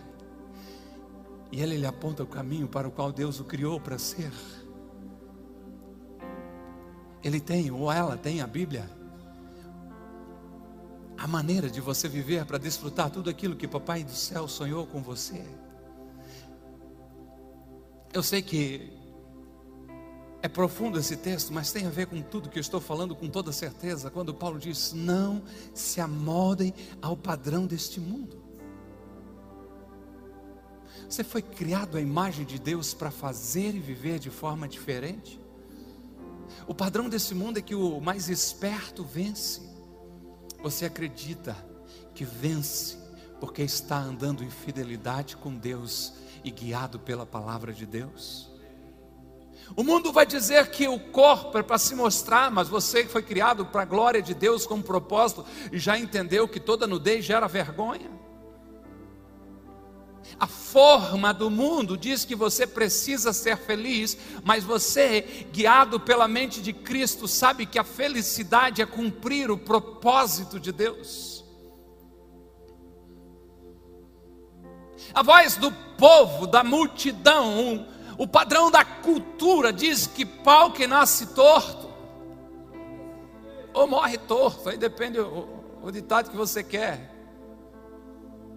e 1.51 1.61
ele 1.61 1.77
lhe 1.77 1.85
aponta 1.85 2.23
o 2.23 2.25
caminho 2.25 2.67
para 2.67 2.87
o 2.87 2.91
qual 2.91 3.11
Deus 3.11 3.39
o 3.39 3.43
criou 3.43 3.79
para 3.79 3.99
ser. 3.99 4.31
Ele 7.23 7.39
tem, 7.39 7.69
ou 7.69 7.91
ela 7.91 8.17
tem 8.17 8.41
a 8.41 8.47
Bíblia, 8.47 8.89
a 11.15 11.27
maneira 11.27 11.69
de 11.69 11.79
você 11.79 12.07
viver 12.07 12.45
para 12.45 12.57
desfrutar 12.57 13.11
tudo 13.11 13.29
aquilo 13.29 13.55
que 13.55 13.67
Papai 13.67 14.03
do 14.03 14.13
céu 14.13 14.47
sonhou 14.47 14.87
com 14.87 14.99
você. 14.99 15.45
Eu 18.11 18.23
sei 18.23 18.41
que 18.41 18.98
é 20.41 20.47
profundo 20.47 20.97
esse 20.97 21.17
texto, 21.17 21.51
mas 21.53 21.71
tem 21.71 21.85
a 21.85 21.89
ver 21.89 22.07
com 22.07 22.21
tudo 22.21 22.49
que 22.49 22.57
eu 22.57 22.61
estou 22.61 22.79
falando 22.79 23.15
com 23.15 23.27
toda 23.27 23.51
certeza, 23.51 24.09
quando 24.09 24.33
Paulo 24.33 24.57
diz: 24.57 24.93
Não 24.93 25.43
se 25.73 25.99
amoldem 25.99 26.73
ao 27.01 27.17
padrão 27.17 27.65
deste 27.65 27.99
mundo. 27.99 28.41
Você 31.09 31.23
foi 31.23 31.41
criado 31.41 31.97
à 31.97 32.01
imagem 32.01 32.45
de 32.45 32.59
Deus 32.59 32.93
para 32.93 33.11
fazer 33.11 33.75
e 33.75 33.79
viver 33.79 34.19
de 34.19 34.29
forma 34.29 34.67
diferente. 34.67 35.41
O 36.67 36.73
padrão 36.73 37.09
desse 37.09 37.33
mundo 37.33 37.57
é 37.57 37.61
que 37.61 37.75
o 37.75 37.99
mais 37.99 38.29
esperto 38.29 39.03
vence. 39.03 39.61
Você 40.61 40.85
acredita 40.85 41.55
que 42.13 42.23
vence 42.23 42.97
porque 43.39 43.63
está 43.63 43.97
andando 43.97 44.43
em 44.43 44.49
fidelidade 44.49 45.35
com 45.35 45.55
Deus 45.55 46.13
e 46.43 46.51
guiado 46.51 46.99
pela 46.99 47.25
palavra 47.25 47.73
de 47.73 47.85
Deus? 47.85 48.49
O 49.75 49.83
mundo 49.83 50.11
vai 50.11 50.25
dizer 50.25 50.69
que 50.71 50.87
o 50.87 50.99
corpo 50.99 51.57
é 51.57 51.63
para 51.63 51.77
se 51.77 51.95
mostrar, 51.95 52.49
mas 52.49 52.67
você 52.67 53.03
que 53.03 53.11
foi 53.11 53.21
criado 53.21 53.65
para 53.65 53.83
a 53.83 53.85
glória 53.85 54.21
de 54.21 54.33
Deus 54.33 54.65
com 54.65 54.75
um 54.75 54.81
propósito, 54.81 55.45
já 55.71 55.97
entendeu 55.97 56.47
que 56.47 56.59
toda 56.59 56.87
nudez 56.87 57.23
gera 57.23 57.47
vergonha. 57.47 58.09
A 60.39 60.47
forma 60.47 61.33
do 61.33 61.49
mundo 61.49 61.97
diz 61.97 62.25
que 62.25 62.35
você 62.35 62.65
precisa 62.67 63.33
ser 63.33 63.57
feliz, 63.57 64.17
mas 64.43 64.63
você, 64.63 65.47
guiado 65.51 65.99
pela 65.99 66.27
mente 66.27 66.61
de 66.61 66.73
Cristo, 66.73 67.27
sabe 67.27 67.65
que 67.65 67.79
a 67.79 67.83
felicidade 67.83 68.81
é 68.81 68.85
cumprir 68.85 69.49
o 69.49 69.57
propósito 69.57 70.59
de 70.59 70.71
Deus. 70.71 71.43
A 75.13 75.23
voz 75.23 75.55
do 75.55 75.71
povo, 75.97 76.45
da 76.45 76.63
multidão, 76.63 77.87
o 78.19 78.27
padrão 78.27 78.69
da 78.69 78.83
cultura 78.83 79.71
diz 79.71 80.05
que 80.05 80.25
pau 80.25 80.73
que 80.73 80.85
nasce 80.85 81.27
torto, 81.27 81.89
ou 83.73 83.87
morre 83.87 84.17
torto, 84.17 84.67
aí 84.67 84.77
depende 84.77 85.17
o, 85.21 85.47
o 85.81 85.89
ditado 85.89 86.29
que 86.29 86.35
você 86.35 86.61
quer. 86.61 87.15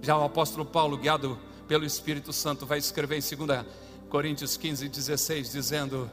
Já 0.01 0.19
o 0.19 0.25
apóstolo 0.25 0.67
Paulo, 0.67 0.97
guiado 0.97 1.39
pelo 1.69 1.85
Espírito 1.85 2.33
Santo, 2.33 2.67
vai 2.67 2.79
escrever 2.79 3.17
em 3.17 3.37
2 3.37 3.65
Coríntios 4.09 4.57
15, 4.57 4.89
16, 4.89 5.53
dizendo: 5.53 6.11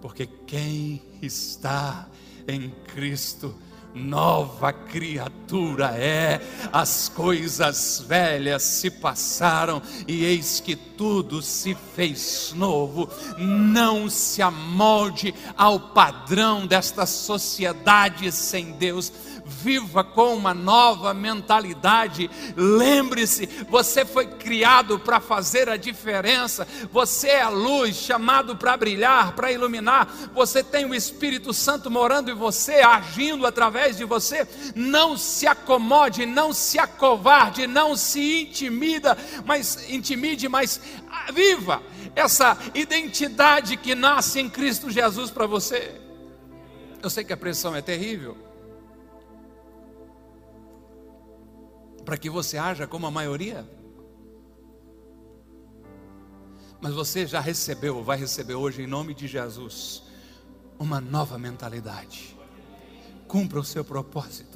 Porque 0.00 0.24
quem 0.24 1.02
está 1.20 2.08
em 2.46 2.70
Cristo 2.94 3.56
nova 3.94 4.72
criatura 4.72 5.94
é, 5.96 6.40
as 6.72 7.08
coisas 7.08 8.04
velhas 8.06 8.62
se 8.62 8.90
passaram 8.90 9.80
e 10.08 10.24
eis 10.24 10.58
que 10.58 10.74
tudo 10.74 11.40
se 11.40 11.76
fez 11.94 12.52
novo. 12.56 13.08
Não 13.38 14.10
se 14.10 14.42
amolde 14.42 15.34
ao 15.56 15.78
padrão 15.78 16.66
desta 16.66 17.06
sociedade 17.06 18.30
sem 18.32 18.72
Deus 18.72 19.12
viva 19.44 20.02
com 20.02 20.34
uma 20.34 20.54
nova 20.54 21.12
mentalidade. 21.12 22.30
Lembre-se, 22.56 23.46
você 23.68 24.04
foi 24.04 24.26
criado 24.26 24.98
para 24.98 25.20
fazer 25.20 25.68
a 25.68 25.76
diferença. 25.76 26.66
Você 26.90 27.28
é 27.28 27.42
a 27.42 27.48
luz, 27.48 27.96
chamado 27.96 28.56
para 28.56 28.76
brilhar, 28.76 29.32
para 29.32 29.52
iluminar. 29.52 30.06
Você 30.34 30.62
tem 30.62 30.84
o 30.84 30.94
Espírito 30.94 31.52
Santo 31.52 31.90
morando 31.90 32.30
em 32.30 32.34
você, 32.34 32.74
agindo 32.74 33.46
através 33.46 33.96
de 33.96 34.04
você. 34.04 34.46
Não 34.74 35.16
se 35.16 35.46
acomode, 35.46 36.26
não 36.26 36.52
se 36.52 36.78
acovarde, 36.78 37.66
não 37.66 37.96
se 37.96 38.42
intimida, 38.42 39.16
mas 39.44 39.90
intimide, 39.90 40.48
mas 40.48 40.80
viva 41.32 41.82
essa 42.14 42.56
identidade 42.74 43.76
que 43.76 43.94
nasce 43.94 44.40
em 44.40 44.48
Cristo 44.48 44.90
Jesus 44.90 45.30
para 45.30 45.46
você. 45.46 46.00
Eu 47.02 47.10
sei 47.10 47.24
que 47.24 47.32
a 47.32 47.36
pressão 47.36 47.74
é 47.74 47.82
terrível. 47.82 48.43
Para 52.04 52.16
que 52.16 52.28
você 52.28 52.58
haja 52.58 52.86
como 52.86 53.06
a 53.06 53.10
maioria. 53.10 53.68
Mas 56.80 56.92
você 56.92 57.26
já 57.26 57.40
recebeu, 57.40 58.02
vai 58.02 58.18
receber 58.18 58.54
hoje, 58.54 58.82
em 58.82 58.86
nome 58.86 59.14
de 59.14 59.26
Jesus, 59.26 60.02
uma 60.78 61.00
nova 61.00 61.38
mentalidade. 61.38 62.36
Cumpra 63.26 63.58
o 63.58 63.64
seu 63.64 63.84
propósito. 63.84 64.53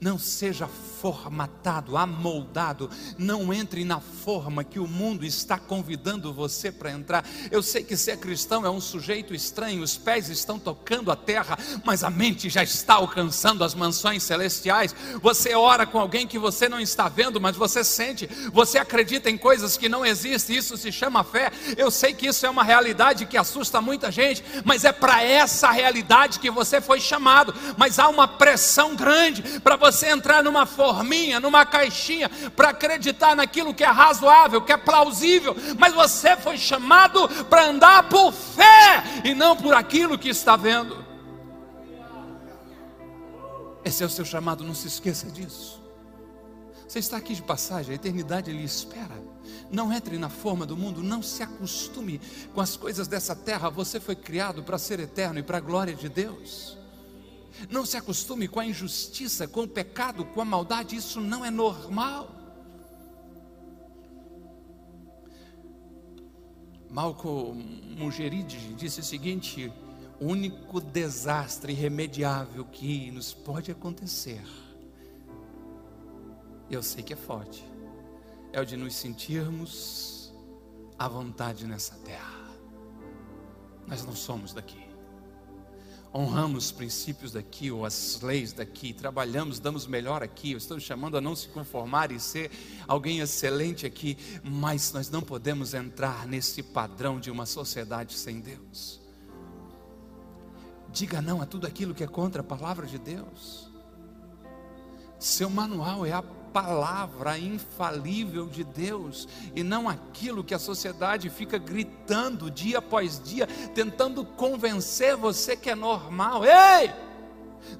Não 0.00 0.18
seja 0.18 0.68
formatado, 1.00 1.96
amoldado, 1.96 2.90
não 3.16 3.52
entre 3.52 3.84
na 3.84 4.00
forma 4.00 4.64
que 4.64 4.78
o 4.78 4.86
mundo 4.86 5.24
está 5.24 5.58
convidando 5.58 6.32
você 6.32 6.70
para 6.70 6.90
entrar. 6.90 7.24
Eu 7.50 7.62
sei 7.62 7.82
que 7.82 7.96
ser 7.96 8.18
cristão 8.18 8.66
é 8.66 8.70
um 8.70 8.80
sujeito 8.80 9.34
estranho, 9.34 9.82
os 9.82 9.96
pés 9.96 10.28
estão 10.28 10.58
tocando 10.58 11.10
a 11.10 11.16
terra, 11.16 11.58
mas 11.84 12.04
a 12.04 12.10
mente 12.10 12.50
já 12.50 12.62
está 12.62 12.94
alcançando 12.94 13.64
as 13.64 13.74
mansões 13.74 14.22
celestiais. 14.22 14.94
Você 15.22 15.54
ora 15.54 15.86
com 15.86 15.98
alguém 15.98 16.26
que 16.26 16.38
você 16.38 16.68
não 16.68 16.80
está 16.80 17.08
vendo, 17.08 17.40
mas 17.40 17.56
você 17.56 17.82
sente, 17.82 18.28
você 18.52 18.78
acredita 18.78 19.30
em 19.30 19.38
coisas 19.38 19.76
que 19.76 19.88
não 19.88 20.04
existem, 20.04 20.56
isso 20.56 20.76
se 20.76 20.92
chama 20.92 21.24
fé. 21.24 21.50
Eu 21.76 21.90
sei 21.90 22.12
que 22.12 22.26
isso 22.26 22.44
é 22.44 22.50
uma 22.50 22.64
realidade 22.64 23.26
que 23.26 23.36
assusta 23.36 23.80
muita 23.80 24.10
gente, 24.10 24.44
mas 24.64 24.84
é 24.84 24.92
para 24.92 25.22
essa 25.22 25.70
realidade 25.70 26.38
que 26.38 26.50
você 26.50 26.80
foi 26.80 27.00
chamado. 27.00 27.54
Mas 27.76 27.98
há 27.98 28.08
uma 28.08 28.26
pressão 28.28 28.94
grande 28.94 29.60
para 29.60 29.75
você 29.76 30.08
entrar 30.08 30.42
numa 30.42 30.66
forminha, 30.66 31.40
numa 31.40 31.64
caixinha, 31.64 32.28
para 32.54 32.70
acreditar 32.70 33.34
naquilo 33.36 33.74
que 33.74 33.84
é 33.84 33.88
razoável, 33.88 34.62
que 34.62 34.72
é 34.72 34.76
plausível, 34.76 35.56
mas 35.78 35.94
você 35.94 36.36
foi 36.36 36.58
chamado 36.58 37.28
para 37.46 37.66
andar 37.66 38.08
por 38.08 38.32
fé 38.32 39.02
e 39.24 39.34
não 39.34 39.56
por 39.56 39.74
aquilo 39.74 40.18
que 40.18 40.28
está 40.28 40.56
vendo. 40.56 41.04
Esse 43.84 44.02
é 44.02 44.06
o 44.06 44.10
seu 44.10 44.24
chamado, 44.24 44.64
não 44.64 44.74
se 44.74 44.88
esqueça 44.88 45.30
disso. 45.30 45.80
Você 46.88 46.98
está 46.98 47.16
aqui 47.16 47.34
de 47.34 47.42
passagem, 47.42 47.92
a 47.92 47.94
eternidade 47.94 48.50
lhe 48.50 48.64
espera. 48.64 49.14
Não 49.70 49.92
entre 49.92 50.18
na 50.18 50.28
forma 50.28 50.64
do 50.64 50.76
mundo, 50.76 51.02
não 51.02 51.22
se 51.22 51.42
acostume 51.42 52.20
com 52.54 52.60
as 52.60 52.76
coisas 52.76 53.08
dessa 53.08 53.34
terra. 53.34 53.68
Você 53.68 53.98
foi 53.98 54.14
criado 54.14 54.62
para 54.62 54.78
ser 54.78 55.00
eterno 55.00 55.38
e 55.38 55.42
para 55.42 55.58
a 55.58 55.60
glória 55.60 55.94
de 55.94 56.08
Deus. 56.08 56.75
Não 57.70 57.86
se 57.86 57.96
acostume 57.96 58.48
com 58.48 58.60
a 58.60 58.66
injustiça, 58.66 59.48
com 59.48 59.62
o 59.62 59.68
pecado, 59.68 60.24
com 60.24 60.40
a 60.40 60.44
maldade, 60.44 60.96
isso 60.96 61.20
não 61.20 61.44
é 61.44 61.50
normal. 61.50 62.34
Malcolm 66.90 67.60
Mugeride 67.96 68.74
disse 68.74 69.00
o 69.00 69.02
seguinte: 69.02 69.72
o 70.20 70.26
único 70.26 70.80
desastre 70.80 71.72
irremediável 71.72 72.64
que 72.64 73.10
nos 73.10 73.34
pode 73.34 73.70
acontecer, 73.70 74.42
eu 76.70 76.82
sei 76.82 77.02
que 77.02 77.12
é 77.12 77.16
forte, 77.16 77.64
é 78.52 78.60
o 78.60 78.64
de 78.64 78.76
nos 78.76 78.94
sentirmos 78.94 80.32
à 80.98 81.08
vontade 81.08 81.66
nessa 81.66 81.96
terra. 81.96 82.46
Nós 83.86 84.04
não 84.04 84.16
somos 84.16 84.52
daqui 84.52 84.85
honramos 86.16 86.66
os 86.66 86.72
princípios 86.72 87.32
daqui, 87.32 87.70
ou 87.70 87.84
as 87.84 88.20
leis 88.22 88.52
daqui, 88.52 88.92
trabalhamos, 88.92 89.58
damos 89.58 89.86
melhor 89.86 90.22
aqui, 90.22 90.52
eu 90.52 90.58
estou 90.58 90.80
chamando 90.80 91.16
a 91.16 91.20
não 91.20 91.36
se 91.36 91.48
conformar 91.48 92.10
e 92.10 92.18
ser 92.18 92.50
alguém 92.88 93.20
excelente 93.20 93.84
aqui, 93.84 94.16
mas 94.42 94.92
nós 94.92 95.10
não 95.10 95.20
podemos 95.20 95.74
entrar 95.74 96.26
nesse 96.26 96.62
padrão 96.62 97.20
de 97.20 97.30
uma 97.30 97.44
sociedade 97.44 98.14
sem 98.14 98.40
Deus. 98.40 99.00
Diga 100.90 101.20
não 101.20 101.42
a 101.42 101.46
tudo 101.46 101.66
aquilo 101.66 101.94
que 101.94 102.02
é 102.02 102.06
contra 102.06 102.40
a 102.40 102.44
palavra 102.44 102.86
de 102.86 102.98
Deus. 102.98 103.70
Seu 105.18 105.50
manual 105.50 106.06
é 106.06 106.12
a 106.12 106.22
palavra 106.56 107.38
infalível 107.38 108.46
de 108.46 108.64
Deus 108.64 109.28
e 109.54 109.62
não 109.62 109.86
aquilo 109.86 110.42
que 110.42 110.54
a 110.54 110.58
sociedade 110.58 111.28
fica 111.28 111.58
gritando 111.58 112.50
dia 112.50 112.78
após 112.78 113.20
dia, 113.22 113.46
tentando 113.74 114.24
convencer 114.24 115.16
você 115.16 115.54
que 115.54 115.68
é 115.68 115.74
normal. 115.74 116.42
Ei! 116.46 116.90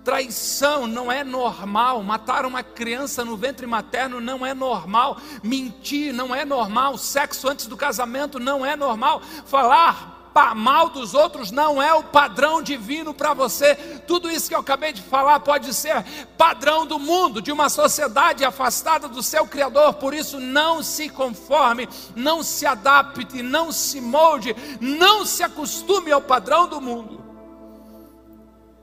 Traição 0.04 0.86
não 0.86 1.10
é 1.10 1.24
normal, 1.24 2.02
matar 2.02 2.44
uma 2.44 2.62
criança 2.62 3.24
no 3.24 3.34
ventre 3.34 3.66
materno 3.66 4.20
não 4.20 4.44
é 4.44 4.52
normal, 4.52 5.16
mentir 5.42 6.12
não 6.12 6.34
é 6.34 6.44
normal, 6.44 6.98
sexo 6.98 7.48
antes 7.48 7.66
do 7.66 7.78
casamento 7.78 8.38
não 8.38 8.66
é 8.66 8.76
normal, 8.76 9.22
falar 9.46 10.15
mal 10.54 10.90
dos 10.90 11.14
outros 11.14 11.50
não 11.50 11.80
é 11.80 11.92
o 11.94 12.04
padrão 12.04 12.62
divino 12.62 13.14
para 13.14 13.34
você. 13.34 13.74
Tudo 14.06 14.30
isso 14.30 14.48
que 14.48 14.54
eu 14.54 14.60
acabei 14.60 14.92
de 14.92 15.02
falar 15.02 15.40
pode 15.40 15.72
ser 15.72 16.04
padrão 16.36 16.86
do 16.86 16.98
mundo, 16.98 17.40
de 17.40 17.50
uma 17.50 17.68
sociedade 17.68 18.44
afastada 18.44 19.08
do 19.08 19.22
seu 19.22 19.46
Criador. 19.46 19.94
Por 19.94 20.12
isso, 20.14 20.38
não 20.38 20.82
se 20.82 21.08
conforme, 21.08 21.88
não 22.14 22.42
se 22.42 22.66
adapte, 22.66 23.42
não 23.42 23.72
se 23.72 24.00
molde, 24.00 24.54
não 24.80 25.24
se 25.24 25.42
acostume 25.42 26.12
ao 26.12 26.20
padrão 26.20 26.68
do 26.68 26.80
mundo. 26.80 27.24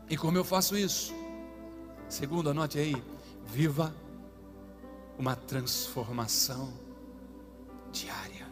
E 0.10 0.18
como 0.18 0.38
eu 0.38 0.44
faço 0.44 0.78
isso? 0.78 1.14
Segundo, 2.10 2.50
anote 2.50 2.78
aí: 2.78 3.02
viva 3.46 3.94
uma 5.18 5.36
transformação 5.36 6.74
diária. 7.92 8.43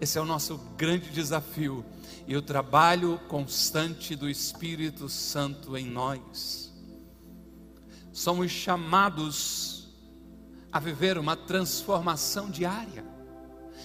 Esse 0.00 0.18
é 0.18 0.20
o 0.20 0.26
nosso 0.26 0.58
grande 0.76 1.08
desafio 1.08 1.84
e 2.26 2.36
o 2.36 2.42
trabalho 2.42 3.18
constante 3.28 4.14
do 4.14 4.28
Espírito 4.28 5.08
Santo 5.08 5.76
em 5.76 5.86
nós. 5.86 6.72
Somos 8.12 8.50
chamados 8.50 9.88
a 10.70 10.78
viver 10.78 11.16
uma 11.16 11.36
transformação 11.36 12.50
diária, 12.50 13.04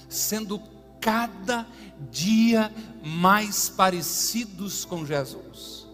sendo 0.10 0.62
cada 1.00 1.66
dia 2.10 2.74
mais 3.04 3.70
parecidos 3.70 4.84
com 4.84 5.06
Jesus. 5.06 5.88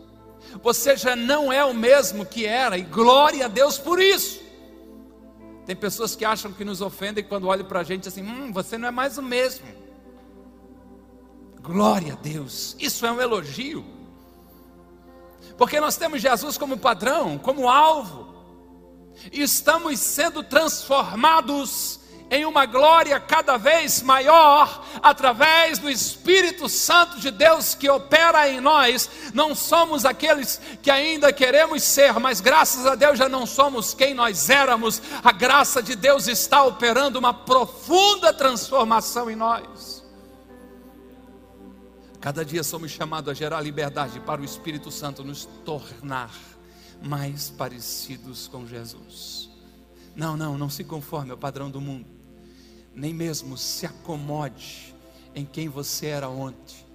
Você 0.63 0.97
já 0.97 1.15
não 1.15 1.51
é 1.51 1.63
o 1.63 1.73
mesmo 1.73 2.25
que 2.25 2.45
era, 2.45 2.77
e 2.77 2.81
glória 2.81 3.45
a 3.45 3.47
Deus 3.47 3.77
por 3.77 4.01
isso. 4.01 4.41
Tem 5.65 5.75
pessoas 5.75 6.15
que 6.15 6.25
acham 6.25 6.51
que 6.51 6.65
nos 6.65 6.81
ofendem 6.81 7.23
quando 7.23 7.47
olham 7.47 7.65
para 7.65 7.81
a 7.81 7.83
gente 7.83 8.07
assim: 8.07 8.23
hum, 8.23 8.51
você 8.51 8.77
não 8.77 8.87
é 8.87 8.91
mais 8.91 9.17
o 9.17 9.21
mesmo. 9.21 9.67
Glória 11.67 12.13
a 12.13 12.15
Deus, 12.15 12.77
isso 12.79 13.05
é 13.05 13.11
um 13.11 13.19
elogio, 13.19 13.85
porque 15.57 15.81
nós 15.81 15.97
temos 15.97 16.21
Jesus 16.21 16.57
como 16.57 16.77
padrão, 16.77 17.37
como 17.37 17.67
alvo, 17.67 18.25
e 19.33 19.41
estamos 19.41 19.99
sendo 19.99 20.41
transformados 20.43 21.99
em 22.31 22.45
uma 22.45 22.65
glória 22.65 23.19
cada 23.19 23.57
vez 23.57 24.01
maior, 24.01 24.81
através 25.03 25.77
do 25.77 25.89
Espírito 25.89 26.69
Santo 26.69 27.19
de 27.19 27.31
Deus 27.31 27.75
que 27.75 27.89
opera 27.89 28.47
em 28.47 28.61
nós. 28.61 29.09
Não 29.33 29.53
somos 29.53 30.05
aqueles 30.05 30.61
que 30.81 30.89
ainda 30.89 31.33
queremos 31.33 31.83
ser, 31.83 32.13
mas 32.17 32.39
graças 32.39 32.85
a 32.85 32.95
Deus 32.95 33.17
já 33.17 33.27
não 33.27 33.45
somos 33.45 33.93
quem 33.93 34.13
nós 34.13 34.49
éramos. 34.49 35.01
A 35.21 35.33
graça 35.33 35.83
de 35.83 35.95
Deus 35.95 36.27
está 36.27 36.63
operando 36.63 37.19
uma 37.19 37.33
profunda 37.33 38.33
transformação 38.33 39.29
em 39.29 39.35
nós. 39.35 39.96
Cada 42.19 42.43
dia 42.43 42.63
somos 42.63 42.91
chamados 42.91 43.29
a 43.29 43.33
gerar 43.33 43.61
liberdade 43.61 44.19
para 44.19 44.41
o 44.41 44.45
Espírito 44.45 44.91
Santo 44.91 45.23
nos 45.23 45.45
tornar 45.63 46.31
mais 47.01 47.49
parecidos 47.49 48.47
com 48.47 48.65
Jesus. 48.65 49.49
Não, 50.15 50.35
não, 50.35 50.57
não 50.57 50.69
se 50.69 50.83
conforme 50.83 51.31
ao 51.31 51.37
padrão 51.37 51.69
do 51.69 51.79
mundo, 51.79 52.07
nem 52.95 53.13
mesmo 53.13 53.55
se 53.55 53.85
acomode 53.85 54.95
em 55.35 55.45
quem 55.45 55.69
você 55.69 56.07
era 56.07 56.27
ontem. 56.27 56.87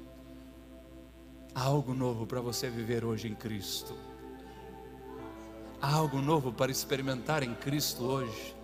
Há 1.55 1.63
algo 1.63 1.95
novo 1.95 2.27
para 2.27 2.41
você 2.41 2.69
viver 2.69 3.05
hoje 3.05 3.29
em 3.29 3.35
Cristo. 3.35 3.97
Há 5.81 5.95
algo 5.95 6.21
novo 6.21 6.53
para 6.53 6.73
experimentar 6.73 7.43
em 7.43 7.55
Cristo 7.55 8.03
hoje. 8.03 8.57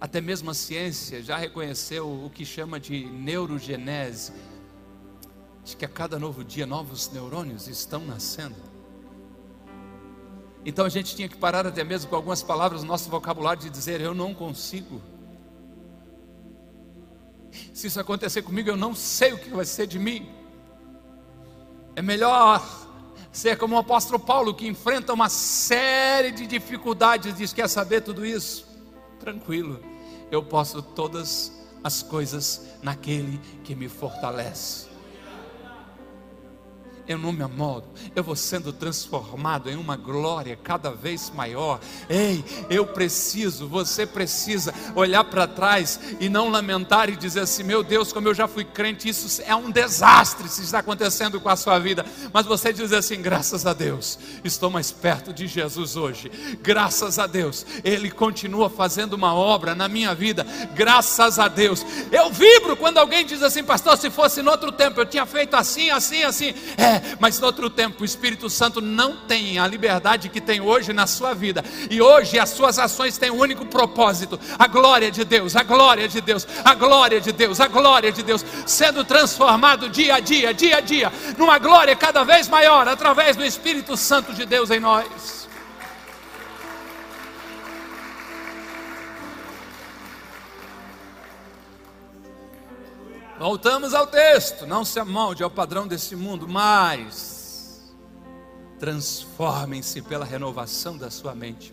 Até 0.00 0.20
mesmo 0.20 0.50
a 0.50 0.54
ciência 0.54 1.22
já 1.22 1.36
reconheceu 1.36 2.08
o 2.08 2.30
que 2.30 2.44
chama 2.44 2.78
de 2.78 3.04
neurogenese. 3.06 4.32
Diz 5.64 5.74
que 5.74 5.84
a 5.84 5.88
cada 5.88 6.18
novo 6.18 6.44
dia 6.44 6.66
novos 6.66 7.10
neurônios 7.10 7.66
estão 7.66 8.04
nascendo. 8.04 8.56
Então 10.64 10.84
a 10.84 10.88
gente 10.88 11.16
tinha 11.16 11.28
que 11.28 11.36
parar 11.36 11.66
até 11.66 11.82
mesmo 11.82 12.10
com 12.10 12.16
algumas 12.16 12.42
palavras 12.42 12.82
no 12.82 12.88
nosso 12.88 13.10
vocabulário 13.10 13.62
de 13.62 13.70
dizer 13.70 14.00
eu 14.00 14.14
não 14.14 14.32
consigo. 14.32 15.02
Se 17.74 17.88
isso 17.88 17.98
acontecer 17.98 18.42
comigo, 18.42 18.68
eu 18.68 18.76
não 18.76 18.94
sei 18.94 19.32
o 19.32 19.38
que 19.38 19.50
vai 19.50 19.64
ser 19.64 19.86
de 19.86 19.98
mim. 19.98 20.28
É 21.96 22.02
melhor 22.02 22.62
ser 23.32 23.56
como 23.56 23.74
o 23.74 23.78
apóstolo 23.78 24.18
Paulo, 24.20 24.54
que 24.54 24.66
enfrenta 24.66 25.12
uma 25.12 25.28
série 25.28 26.30
de 26.30 26.46
dificuldades, 26.46 27.36
diz: 27.36 27.52
quer 27.52 27.68
saber 27.68 28.02
tudo 28.02 28.24
isso? 28.24 28.67
Tranquilo, 29.20 29.80
eu 30.30 30.42
posso 30.42 30.82
todas 30.82 31.52
as 31.82 32.02
coisas 32.02 32.66
naquele 32.82 33.38
que 33.64 33.74
me 33.74 33.88
fortalece. 33.88 34.87
Eu 37.08 37.18
não 37.18 37.32
me 37.32 37.42
amoldo, 37.42 37.86
eu 38.14 38.22
vou 38.22 38.36
sendo 38.36 38.72
transformado 38.72 39.70
em 39.70 39.76
uma 39.76 39.96
glória 39.96 40.58
cada 40.62 40.90
vez 40.90 41.30
maior. 41.34 41.80
Ei, 42.08 42.44
eu 42.68 42.86
preciso, 42.86 43.66
você 43.66 44.06
precisa 44.06 44.74
olhar 44.94 45.24
para 45.24 45.46
trás 45.46 45.98
e 46.20 46.28
não 46.28 46.50
lamentar 46.50 47.08
e 47.08 47.16
dizer 47.16 47.40
assim: 47.40 47.62
meu 47.62 47.82
Deus, 47.82 48.12
como 48.12 48.28
eu 48.28 48.34
já 48.34 48.46
fui 48.46 48.64
crente, 48.64 49.08
isso 49.08 49.42
é 49.46 49.54
um 49.54 49.70
desastre 49.70 50.48
se 50.48 50.62
está 50.62 50.80
acontecendo 50.80 51.40
com 51.40 51.48
a 51.48 51.56
sua 51.56 51.78
vida. 51.78 52.04
Mas 52.32 52.44
você 52.44 52.72
diz 52.72 52.92
assim: 52.92 53.22
graças 53.22 53.64
a 53.64 53.72
Deus, 53.72 54.18
estou 54.44 54.70
mais 54.70 54.92
perto 54.92 55.32
de 55.32 55.46
Jesus 55.46 55.96
hoje, 55.96 56.30
graças 56.62 57.18
a 57.18 57.26
Deus, 57.26 57.64
Ele 57.82 58.10
continua 58.10 58.68
fazendo 58.68 59.14
uma 59.14 59.34
obra 59.34 59.74
na 59.74 59.88
minha 59.88 60.14
vida, 60.14 60.46
graças 60.74 61.38
a 61.38 61.48
Deus. 61.48 61.84
Eu 62.12 62.30
vibro 62.30 62.76
quando 62.76 62.98
alguém 62.98 63.24
diz 63.24 63.42
assim, 63.42 63.64
pastor, 63.64 63.96
se 63.96 64.10
fosse 64.10 64.42
no 64.42 64.50
outro 64.50 64.70
tempo, 64.70 65.00
eu 65.00 65.06
tinha 65.06 65.24
feito 65.24 65.54
assim, 65.54 65.90
assim, 65.90 66.22
assim. 66.22 66.54
É, 66.76 66.97
mas 67.18 67.38
no 67.38 67.46
outro 67.46 67.70
tempo 67.70 68.02
o 68.02 68.04
Espírito 68.04 68.48
Santo 68.48 68.80
não 68.80 69.16
tem 69.16 69.58
a 69.58 69.66
liberdade 69.66 70.28
que 70.28 70.40
tem 70.40 70.60
hoje 70.60 70.92
na 70.92 71.06
sua 71.06 71.34
vida. 71.34 71.64
E 71.90 72.00
hoje 72.00 72.38
as 72.38 72.50
suas 72.50 72.78
ações 72.78 73.18
têm 73.18 73.30
um 73.30 73.38
único 73.38 73.64
propósito: 73.66 74.38
a 74.58 74.66
glória 74.66 75.10
de 75.10 75.24
Deus, 75.24 75.56
a 75.56 75.62
glória 75.62 76.08
de 76.08 76.20
Deus, 76.20 76.46
a 76.64 76.74
glória 76.74 77.20
de 77.20 77.32
Deus, 77.32 77.60
a 77.60 77.68
glória 77.68 78.12
de 78.12 78.22
Deus, 78.22 78.44
sendo 78.66 79.04
transformado 79.04 79.88
dia 79.88 80.16
a 80.16 80.20
dia, 80.20 80.52
dia 80.52 80.78
a 80.78 80.80
dia, 80.80 81.12
numa 81.36 81.58
glória 81.58 81.94
cada 81.96 82.24
vez 82.24 82.48
maior 82.48 82.88
através 82.88 83.36
do 83.36 83.44
Espírito 83.44 83.96
Santo 83.96 84.32
de 84.32 84.44
Deus 84.44 84.70
em 84.70 84.80
nós. 84.80 85.37
Voltamos 93.38 93.94
ao 93.94 94.04
texto. 94.04 94.66
Não 94.66 94.84
se 94.84 94.98
amolde 94.98 95.44
ao 95.44 95.50
padrão 95.50 95.86
desse 95.86 96.16
mundo, 96.16 96.48
mas 96.48 97.94
transformem-se 98.80 100.02
pela 100.02 100.24
renovação 100.24 100.98
da 100.98 101.08
sua 101.08 101.36
mente. 101.36 101.72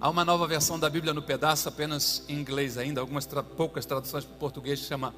Há 0.00 0.08
uma 0.08 0.24
nova 0.24 0.46
versão 0.46 0.78
da 0.78 0.88
Bíblia 0.88 1.12
no 1.12 1.22
pedaço, 1.22 1.68
apenas 1.68 2.24
em 2.28 2.38
inglês 2.38 2.78
ainda, 2.78 3.00
algumas 3.00 3.26
tra 3.26 3.42
poucas 3.42 3.84
traduções 3.84 4.24
para 4.24 4.36
português, 4.36 4.78
chama 4.78 5.12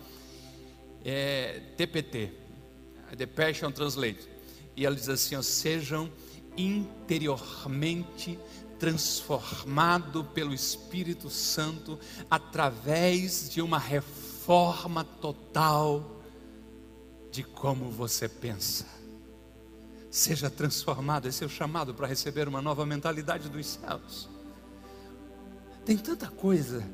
é, 1.05 1.61
TPT, 1.77 2.33
The 3.17 3.27
Passion 3.27 3.71
Translate. 3.71 4.27
E 4.75 4.87
ela 4.87 4.97
diz 4.97 5.11
assim: 5.11 5.41
sejam 5.43 6.11
interiormente 6.57 8.39
transformados 8.79 10.25
pelo 10.33 10.55
Espírito 10.55 11.29
Santo 11.29 11.99
através 12.31 13.51
de 13.51 13.61
uma 13.61 13.79
reforma 13.79 14.24
forma 14.45 15.05
total 15.05 16.21
de 17.31 17.43
como 17.43 17.91
você 17.91 18.29
pensa. 18.29 18.87
Seja 20.11 20.51
transformado, 20.51 21.27
esse 21.27 21.43
é 21.43 21.47
o 21.47 21.51
chamado 21.51 21.95
para 21.95 22.07
receber 22.07 22.47
uma 22.47 22.61
nova 22.61 22.85
mentalidade 22.85 23.49
dos 23.49 23.67
céus. 23.67 24.29
Tem 25.85 25.97
tanta 25.97 26.29
coisa 26.29 26.85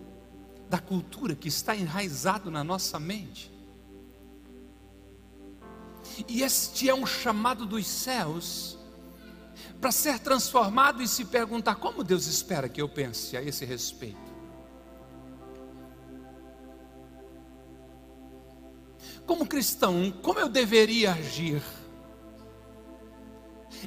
da 0.69 0.79
cultura 0.79 1.35
que 1.35 1.49
está 1.49 1.75
enraizado 1.75 2.51
na 2.51 2.63
nossa 2.63 3.01
mente. 3.01 3.51
E 6.29 6.43
este 6.43 6.89
é 6.89 6.95
um 6.95 7.05
chamado 7.05 7.67
dos 7.67 7.87
céus 7.87 8.79
para 9.81 9.91
ser 9.91 10.21
transformado 10.21 11.03
e 11.03 11.09
se 11.09 11.25
perguntar 11.25 11.75
como 11.75 12.05
Deus 12.05 12.27
espera 12.27 12.69
que 12.69 12.81
eu 12.81 12.89
pense 12.89 13.37
a 13.37 13.43
esse 13.43 13.65
respeito. 13.65 14.30
Como 19.31 19.47
cristão, 19.47 20.13
como 20.23 20.41
eu 20.41 20.49
deveria 20.49 21.13
agir? 21.13 21.63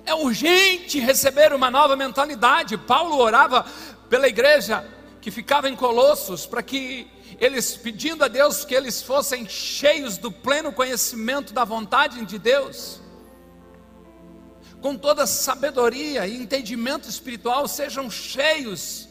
É 0.05 0.13
urgente 0.13 1.01
receber 1.01 1.51
uma 1.51 1.69
nova 1.69 1.97
mentalidade. 1.97 2.77
Paulo 2.77 3.17
orava 3.17 3.65
pela 4.09 4.25
igreja 4.29 4.87
que 5.19 5.29
ficava 5.29 5.67
em 5.67 5.75
Colossos, 5.75 6.45
para 6.45 6.63
que 6.63 7.11
eles, 7.41 7.75
pedindo 7.75 8.23
a 8.23 8.29
Deus 8.29 8.63
que 8.63 8.73
eles 8.73 9.01
fossem 9.01 9.45
cheios 9.45 10.17
do 10.17 10.31
pleno 10.31 10.71
conhecimento 10.71 11.51
da 11.51 11.65
vontade 11.65 12.23
de 12.23 12.39
Deus, 12.39 13.01
com 14.79 14.95
toda 14.95 15.27
sabedoria 15.27 16.25
e 16.25 16.37
entendimento 16.37 17.09
espiritual, 17.09 17.67
sejam 17.67 18.09
cheios 18.09 19.09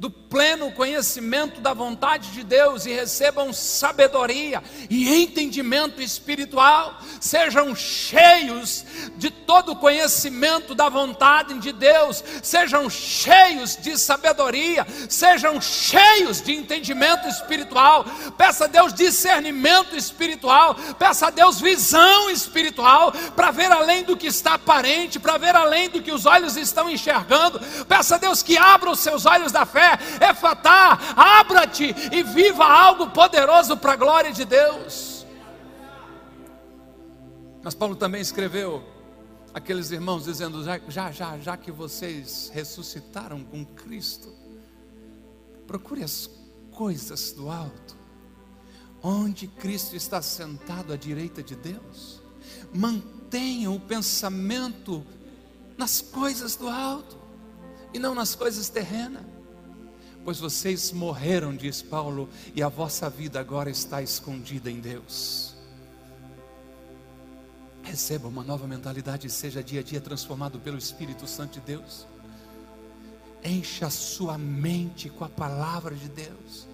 do 0.00 0.08
pleno 0.08 0.72
conhecimento 0.72 1.60
da 1.60 1.74
vontade 1.74 2.30
de 2.30 2.42
Deus 2.42 2.86
e 2.86 2.90
recebam 2.90 3.52
sabedoria 3.52 4.62
e 4.88 5.22
entendimento 5.22 6.00
espiritual, 6.00 6.98
sejam 7.20 7.76
cheios 7.76 8.86
de 9.18 9.30
todo 9.30 9.72
o 9.72 9.76
conhecimento 9.76 10.74
da 10.74 10.88
vontade 10.88 11.58
de 11.58 11.70
Deus, 11.70 12.24
sejam 12.42 12.88
cheios 12.88 13.76
de 13.76 13.98
sabedoria, 13.98 14.86
sejam 15.06 15.60
cheios 15.60 16.40
de 16.40 16.54
entendimento 16.54 17.28
espiritual. 17.28 18.06
Peça 18.38 18.64
a 18.64 18.68
Deus 18.68 18.94
discernimento 18.94 19.94
espiritual, 19.94 20.76
peça 20.98 21.26
a 21.26 21.30
Deus 21.30 21.60
visão 21.60 22.30
espiritual 22.30 23.12
para 23.36 23.50
ver 23.50 23.70
além 23.70 24.02
do 24.02 24.16
que 24.16 24.28
está 24.28 24.54
aparente, 24.54 25.20
para 25.20 25.36
ver 25.36 25.54
além 25.54 25.90
do 25.90 26.00
que 26.00 26.10
os 26.10 26.24
olhos 26.24 26.56
estão 26.56 26.88
enxergando. 26.88 27.60
Peça 27.86 28.14
a 28.14 28.18
Deus 28.18 28.42
que 28.42 28.56
abra 28.56 28.90
os 28.90 29.00
seus 29.00 29.26
olhos 29.26 29.52
da 29.52 29.66
fé 29.66 29.89
é 30.20 30.34
fatar, 30.34 31.14
abra-te 31.16 31.94
e 32.12 32.22
viva 32.22 32.64
algo 32.64 33.10
poderoso 33.10 33.76
para 33.76 33.92
a 33.92 33.96
glória 33.96 34.32
de 34.32 34.44
Deus. 34.44 35.26
Mas 37.62 37.74
Paulo 37.74 37.94
também 37.94 38.20
escreveu 38.20 38.82
aqueles 39.52 39.90
irmãos 39.90 40.24
dizendo: 40.24 40.64
já, 40.64 40.80
já, 40.88 41.12
já, 41.12 41.38
já 41.38 41.56
que 41.56 41.70
vocês 41.70 42.50
ressuscitaram 42.52 43.44
com 43.44 43.64
Cristo, 43.64 44.32
procure 45.66 46.02
as 46.02 46.30
coisas 46.72 47.32
do 47.32 47.50
alto, 47.50 47.96
onde 49.02 49.46
Cristo 49.46 49.94
está 49.94 50.22
sentado 50.22 50.92
à 50.92 50.96
direita 50.96 51.42
de 51.42 51.54
Deus. 51.54 52.22
Mantenham 52.72 53.74
o 53.74 53.80
pensamento 53.80 55.04
nas 55.76 56.00
coisas 56.00 56.56
do 56.56 56.68
alto 56.68 57.18
e 57.92 57.98
não 57.98 58.14
nas 58.14 58.34
coisas 58.34 58.68
terrenas 58.68 59.22
pois 60.24 60.38
vocês 60.38 60.92
morreram, 60.92 61.54
diz 61.54 61.82
Paulo, 61.82 62.28
e 62.54 62.62
a 62.62 62.68
vossa 62.68 63.08
vida 63.08 63.40
agora 63.40 63.70
está 63.70 64.02
escondida 64.02 64.70
em 64.70 64.80
Deus. 64.80 65.54
Receba 67.82 68.28
uma 68.28 68.44
nova 68.44 68.66
mentalidade 68.66 69.26
e 69.26 69.30
seja 69.30 69.62
dia 69.62 69.80
a 69.80 69.82
dia 69.82 70.00
transformado 70.00 70.58
pelo 70.58 70.78
Espírito 70.78 71.26
Santo 71.26 71.54
de 71.54 71.60
Deus. 71.60 72.06
Encha 73.42 73.86
a 73.86 73.90
sua 73.90 74.36
mente 74.36 75.08
com 75.08 75.24
a 75.24 75.28
palavra 75.28 75.94
de 75.94 76.08
Deus. 76.08 76.68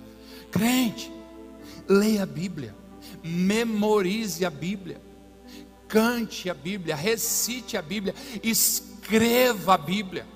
Crente, 0.50 1.10
leia 1.88 2.24
a 2.24 2.26
Bíblia, 2.26 2.74
memorize 3.22 4.44
a 4.44 4.50
Bíblia, 4.50 5.00
cante 5.88 6.50
a 6.50 6.54
Bíblia, 6.54 6.96
recite 6.96 7.76
a 7.76 7.82
Bíblia, 7.82 8.14
escreva 8.42 9.74
a 9.74 9.78
Bíblia. 9.78 10.26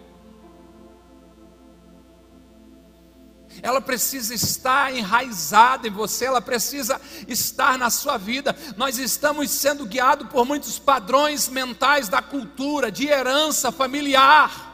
Ela 3.70 3.80
precisa 3.80 4.34
estar 4.34 4.94
enraizada 4.94 5.86
em 5.86 5.90
você, 5.90 6.26
ela 6.26 6.40
precisa 6.40 7.00
estar 7.26 7.78
na 7.78 7.88
sua 7.88 8.18
vida. 8.18 8.54
Nós 8.76 8.98
estamos 8.98 9.50
sendo 9.50 9.86
guiados 9.86 10.28
por 10.28 10.44
muitos 10.44 10.78
padrões 10.78 11.48
mentais 11.48 12.08
da 12.08 12.20
cultura, 12.20 12.90
de 12.90 13.06
herança 13.06 13.70
familiar. 13.70 14.69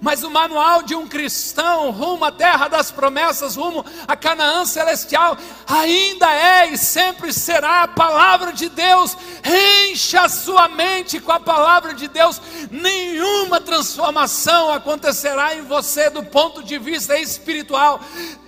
Mas 0.00 0.22
o 0.22 0.30
manual 0.30 0.82
de 0.82 0.94
um 0.94 1.06
cristão 1.06 1.90
rumo 1.90 2.24
à 2.24 2.32
terra 2.32 2.68
das 2.68 2.90
promessas, 2.90 3.56
rumo 3.56 3.84
a 4.06 4.16
Canaã 4.16 4.64
celestial, 4.64 5.36
ainda 5.66 6.32
é 6.32 6.72
e 6.72 6.78
sempre 6.78 7.32
será 7.32 7.82
a 7.82 7.88
palavra 7.88 8.52
de 8.52 8.68
Deus. 8.68 9.16
Encha 9.44 10.22
a 10.22 10.28
sua 10.28 10.68
mente 10.68 11.20
com 11.20 11.32
a 11.32 11.40
palavra 11.40 11.94
de 11.94 12.08
Deus. 12.08 12.40
Nenhuma 12.70 13.60
transformação 13.60 14.72
acontecerá 14.72 15.54
em 15.56 15.62
você 15.62 16.10
do 16.10 16.24
ponto 16.24 16.62
de 16.62 16.78
vista 16.78 17.18
espiritual, 17.18 18.00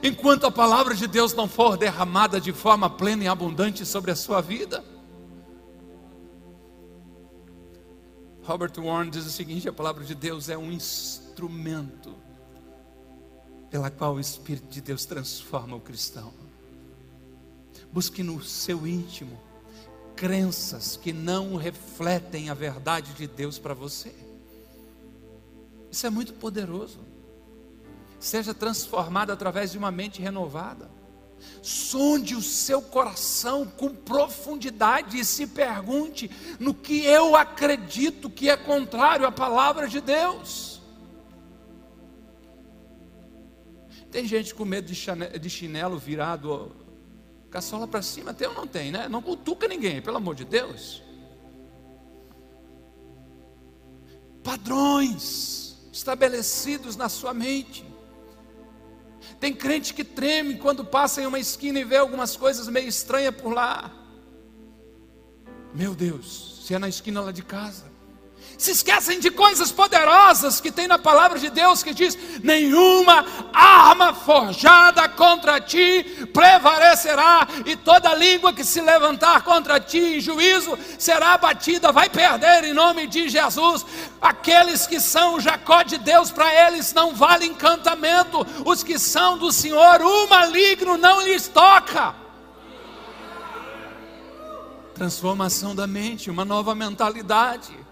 enquanto 0.02 0.46
a 0.46 0.50
palavra 0.50 0.94
de 0.94 1.06
Deus 1.06 1.34
não 1.34 1.48
for 1.48 1.76
derramada 1.76 2.40
de 2.40 2.52
forma 2.52 2.88
plena 2.88 3.24
e 3.24 3.28
abundante 3.28 3.84
sobre 3.84 4.10
a 4.10 4.16
sua 4.16 4.40
vida. 4.40 4.84
Robert 8.42 8.72
Warren 8.76 9.10
diz 9.10 9.24
o 9.24 9.30
seguinte: 9.30 9.68
a 9.68 9.72
palavra 9.72 10.04
de 10.04 10.14
Deus 10.14 10.48
é 10.48 10.56
um 10.56 10.70
instrumento 10.70 11.23
instrumento 11.34 12.14
pela 13.68 13.90
qual 13.90 14.14
o 14.14 14.20
Espírito 14.20 14.68
de 14.68 14.80
Deus 14.80 15.04
transforma 15.04 15.74
o 15.74 15.80
cristão. 15.80 16.32
Busque 17.92 18.22
no 18.22 18.40
seu 18.40 18.86
íntimo 18.86 19.36
crenças 20.14 20.96
que 20.96 21.12
não 21.12 21.56
refletem 21.56 22.50
a 22.50 22.54
verdade 22.54 23.14
de 23.14 23.26
Deus 23.26 23.58
para 23.58 23.74
você. 23.74 24.14
Isso 25.90 26.06
é 26.06 26.10
muito 26.10 26.34
poderoso. 26.34 27.00
Seja 28.20 28.54
transformado 28.54 29.32
através 29.32 29.72
de 29.72 29.78
uma 29.78 29.90
mente 29.90 30.22
renovada. 30.22 30.88
Sonde 31.60 32.36
o 32.36 32.42
seu 32.42 32.80
coração 32.80 33.66
com 33.66 33.88
profundidade 33.88 35.18
e 35.18 35.24
se 35.24 35.48
pergunte 35.48 36.30
no 36.60 36.72
que 36.72 37.04
eu 37.04 37.34
acredito 37.34 38.30
que 38.30 38.48
é 38.48 38.56
contrário 38.56 39.26
à 39.26 39.32
palavra 39.32 39.88
de 39.88 40.00
Deus. 40.00 40.73
Tem 44.14 44.28
gente 44.28 44.54
com 44.54 44.64
medo 44.64 44.86
de 44.86 45.50
chinelo 45.50 45.98
virado, 45.98 46.70
caçola 47.50 47.88
para 47.88 48.00
cima, 48.00 48.32
tem 48.32 48.46
ou 48.46 48.54
não 48.54 48.64
tem, 48.64 48.92
né? 48.92 49.08
Não 49.08 49.20
cutuca 49.20 49.66
ninguém, 49.66 50.00
pelo 50.00 50.18
amor 50.18 50.36
de 50.36 50.44
Deus. 50.44 51.02
Padrões 54.44 55.76
estabelecidos 55.92 56.94
na 56.94 57.08
sua 57.08 57.34
mente. 57.34 57.84
Tem 59.40 59.52
crente 59.52 59.92
que 59.92 60.04
treme 60.04 60.58
quando 60.58 60.84
passa 60.84 61.20
em 61.20 61.26
uma 61.26 61.40
esquina 61.40 61.80
e 61.80 61.84
vê 61.84 61.96
algumas 61.96 62.36
coisas 62.36 62.68
meio 62.68 62.86
estranhas 62.86 63.34
por 63.34 63.52
lá. 63.52 63.92
Meu 65.74 65.92
Deus, 65.92 66.60
se 66.64 66.72
é 66.72 66.78
na 66.78 66.88
esquina 66.88 67.20
lá 67.20 67.32
de 67.32 67.42
casa 67.42 67.93
se 68.56 68.70
esquecem 68.70 69.18
de 69.18 69.30
coisas 69.30 69.72
poderosas 69.72 70.60
que 70.60 70.70
tem 70.70 70.86
na 70.86 70.98
palavra 70.98 71.38
de 71.38 71.50
Deus 71.50 71.82
que 71.82 71.92
diz: 71.92 72.16
nenhuma 72.42 73.24
arma 73.52 74.14
forjada 74.14 75.08
contra 75.08 75.60
ti 75.60 76.28
prevalecerá, 76.32 77.46
e 77.66 77.76
toda 77.76 78.14
língua 78.14 78.52
que 78.52 78.64
se 78.64 78.80
levantar 78.80 79.42
contra 79.42 79.80
ti 79.80 79.98
em 80.16 80.20
juízo 80.20 80.78
será 80.98 81.34
abatida, 81.34 81.92
vai 81.92 82.08
perder 82.08 82.64
em 82.64 82.72
nome 82.72 83.06
de 83.06 83.28
Jesus. 83.28 83.84
Aqueles 84.20 84.86
que 84.86 85.00
são 85.00 85.40
Jacó 85.40 85.82
de 85.82 85.98
Deus, 85.98 86.30
para 86.30 86.52
eles 86.66 86.92
não 86.92 87.14
vale 87.14 87.46
encantamento, 87.46 88.46
os 88.64 88.82
que 88.82 88.98
são 88.98 89.36
do 89.36 89.52
Senhor, 89.52 90.00
o 90.00 90.28
maligno 90.28 90.96
não 90.96 91.20
lhes 91.22 91.48
toca. 91.48 92.14
Transformação 94.94 95.74
da 95.74 95.86
mente, 95.86 96.30
uma 96.30 96.44
nova 96.44 96.74
mentalidade. 96.74 97.83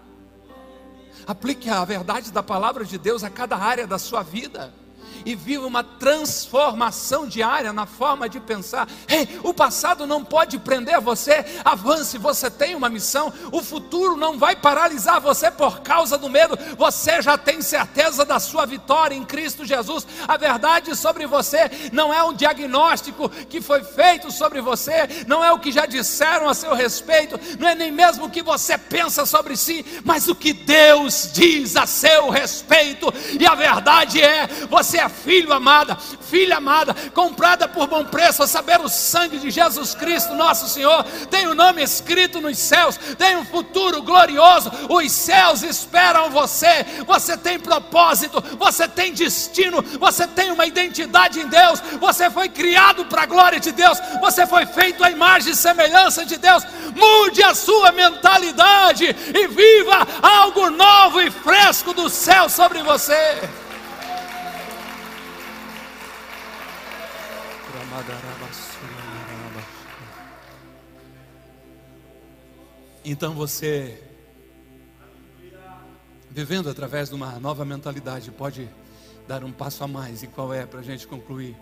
Aplique 1.25 1.69
a 1.69 1.83
verdade 1.85 2.31
da 2.31 2.43
palavra 2.43 2.83
de 2.85 2.97
Deus 2.97 3.23
a 3.23 3.29
cada 3.29 3.57
área 3.57 3.87
da 3.87 3.97
sua 3.97 4.23
vida 4.23 4.73
e 5.25 5.35
viva 5.35 5.65
uma 5.65 5.83
transformação 5.83 7.27
diária 7.27 7.73
na 7.73 7.85
forma 7.85 8.27
de 8.29 8.39
pensar. 8.39 8.87
Ei, 9.07 9.39
o 9.43 9.53
passado 9.53 10.05
não 10.07 10.23
pode 10.23 10.59
prender 10.59 10.99
você, 10.99 11.45
avance, 11.63 12.17
você 12.17 12.49
tem 12.49 12.75
uma 12.75 12.89
missão. 12.89 13.31
O 13.51 13.61
futuro 13.61 14.15
não 14.15 14.37
vai 14.37 14.55
paralisar 14.55 15.19
você 15.19 15.49
por 15.51 15.81
causa 15.81 16.17
do 16.17 16.29
medo, 16.29 16.57
você 16.77 17.21
já 17.21 17.37
tem 17.37 17.61
certeza 17.61 18.25
da 18.25 18.39
sua 18.39 18.65
vitória 18.65 19.15
em 19.15 19.23
Cristo 19.23 19.65
Jesus. 19.65 20.05
A 20.27 20.37
verdade 20.37 20.95
sobre 20.95 21.25
você 21.27 21.69
não 21.91 22.13
é 22.13 22.23
um 22.23 22.33
diagnóstico 22.33 23.29
que 23.29 23.61
foi 23.61 23.83
feito 23.83 24.31
sobre 24.31 24.61
você, 24.61 25.07
não 25.27 25.43
é 25.43 25.51
o 25.51 25.59
que 25.59 25.71
já 25.71 25.85
disseram 25.85 26.49
a 26.49 26.53
seu 26.53 26.73
respeito, 26.73 27.39
não 27.59 27.67
é 27.67 27.75
nem 27.75 27.91
mesmo 27.91 28.25
o 28.25 28.29
que 28.29 28.41
você 28.41 28.77
pensa 28.77 29.25
sobre 29.25 29.55
si, 29.55 29.85
mas 30.03 30.27
o 30.27 30.35
que 30.35 30.53
Deus 30.53 31.29
diz 31.33 31.75
a 31.75 31.85
seu 31.85 32.29
respeito. 32.29 33.13
E 33.39 33.45
a 33.45 33.55
verdade 33.55 34.21
é: 34.21 34.47
você 34.69 34.97
é 34.99 35.09
filho 35.13 35.53
amada, 35.53 35.95
filha 36.21 36.57
amada, 36.57 36.95
comprada 37.13 37.67
por 37.67 37.87
bom 37.87 38.03
preço, 38.03 38.43
a 38.43 38.47
saber 38.47 38.79
o 38.81 38.89
sangue 38.89 39.37
de 39.37 39.49
Jesus 39.49 39.95
Cristo, 39.95 40.35
nosso 40.35 40.67
Senhor, 40.67 41.03
tem 41.29 41.47
o 41.47 41.55
nome 41.55 41.81
escrito 41.83 42.41
nos 42.41 42.57
céus, 42.57 42.97
tem 43.17 43.37
um 43.37 43.45
futuro 43.45 44.01
glorioso, 44.01 44.71
os 44.89 45.11
céus 45.11 45.63
esperam 45.63 46.29
você, 46.29 46.85
você 47.05 47.37
tem 47.37 47.59
propósito, 47.59 48.43
você 48.57 48.87
tem 48.87 49.13
destino, 49.13 49.81
você 49.99 50.27
tem 50.27 50.51
uma 50.51 50.65
identidade 50.65 51.39
em 51.39 51.47
Deus, 51.47 51.79
você 51.99 52.29
foi 52.29 52.49
criado 52.49 53.05
para 53.05 53.23
a 53.23 53.27
glória 53.27 53.59
de 53.59 53.71
Deus, 53.71 53.97
você 54.19 54.45
foi 54.47 54.65
feito 54.65 55.03
à 55.03 55.11
imagem 55.11 55.53
e 55.53 55.55
semelhança 55.55 56.25
de 56.25 56.37
Deus. 56.37 56.63
Mude 56.95 57.43
a 57.43 57.53
sua 57.53 57.91
mentalidade 57.91 59.05
e 59.05 59.47
viva 59.47 60.07
algo 60.21 60.69
novo 60.69 61.21
e 61.21 61.31
fresco 61.31 61.93
do 61.93 62.09
céu 62.09 62.49
sobre 62.49 62.81
você. 62.83 63.62
Então 73.05 73.33
você, 73.33 74.01
vivendo 76.31 76.69
através 76.69 77.09
de 77.09 77.15
uma 77.15 77.37
nova 77.37 77.65
mentalidade, 77.65 78.31
pode 78.31 78.69
dar 79.27 79.43
um 79.43 79.51
passo 79.51 79.83
a 79.83 79.87
mais. 79.87 80.23
E 80.23 80.27
qual 80.27 80.53
é 80.53 80.65
para 80.65 80.79
a 80.79 80.83
gente 80.83 81.05
concluir? 81.05 81.57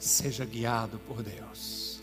Seja 0.00 0.44
guiado 0.44 0.98
por 1.00 1.22
Deus. 1.22 2.02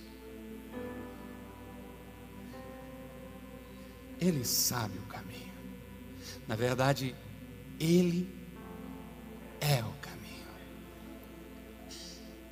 Ele 4.22 4.46
sabe 4.46 4.98
o 5.00 5.04
caminho. 5.04 5.54
Na 6.48 6.56
verdade, 6.56 7.14
Ele 7.78 8.34
é 9.60 9.84
o 9.84 9.94
caminho. 10.02 10.48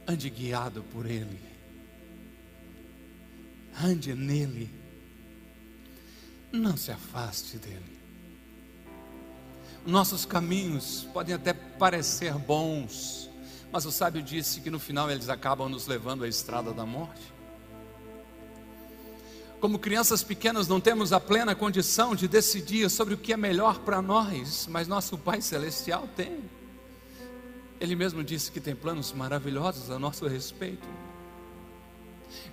Ande 0.05 0.29
guiado 0.29 0.83
por 0.83 1.05
Ele. 1.05 1.39
Ande 3.81 4.13
nele. 4.13 4.84
Não 6.51 6.77
se 6.77 6.91
afaste 6.91 7.57
dele. 7.57 7.99
Nossos 9.85 10.25
caminhos 10.25 11.07
podem 11.13 11.35
até 11.35 11.53
parecer 11.53 12.33
bons, 12.33 13.29
mas 13.71 13.85
o 13.85 13.91
sábio 13.91 14.21
disse 14.21 14.61
que 14.61 14.71
no 14.71 14.79
final 14.79 15.11
eles 15.11 15.29
acabam 15.29 15.69
nos 15.69 15.85
levando 15.85 16.23
à 16.23 16.27
estrada 16.27 16.73
da 16.73 16.85
morte. 16.85 17.33
Como 19.59 19.79
crianças 19.79 20.23
pequenas, 20.23 20.67
não 20.67 20.79
temos 20.79 21.13
a 21.13 21.19
plena 21.19 21.55
condição 21.55 22.15
de 22.15 22.27
decidir 22.27 22.89
sobre 22.89 23.13
o 23.13 23.17
que 23.17 23.33
é 23.33 23.37
melhor 23.37 23.79
para 23.79 24.01
nós, 24.01 24.67
mas 24.69 24.87
nosso 24.87 25.17
Pai 25.17 25.41
Celestial 25.41 26.07
tem. 26.15 26.39
Ele 27.79 27.95
mesmo 27.95 28.23
disse 28.23 28.51
que 28.51 28.59
tem 28.59 28.75
planos 28.75 29.11
maravilhosos 29.11 29.91
a 29.91 29.99
nosso 29.99 30.27
respeito. 30.27 30.87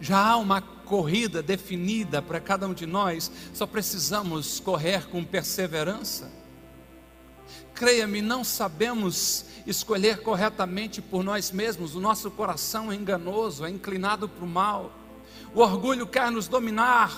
Já 0.01 0.18
há 0.18 0.37
uma 0.37 0.61
corrida 0.61 1.42
definida 1.42 2.21
para 2.21 2.40
cada 2.40 2.66
um 2.66 2.75
de 2.75 2.87
nós, 2.87 3.31
só 3.55 3.66
precisamos 3.66 4.61
correr 4.61 5.09
com 5.09 5.25
perseverança. 5.25 6.31
Creia-me, 7.75 8.21
não 8.21 8.45
sabemos 8.45 9.47
escolher 9.66 10.23
corretamente 10.23 11.01
por 11.01 11.23
nós 11.23 11.51
mesmos, 11.51 11.95
o 11.95 12.01
nosso 12.01 12.31
coração 12.31 12.92
é 12.92 12.95
enganoso, 12.95 13.64
é 13.64 13.71
inclinado 13.71 14.29
para 14.29 14.45
o 14.45 14.49
mal, 14.49 14.92
o 15.55 15.61
orgulho 15.61 16.07
quer 16.07 16.31
nos 16.31 16.49
dominar, 16.49 17.12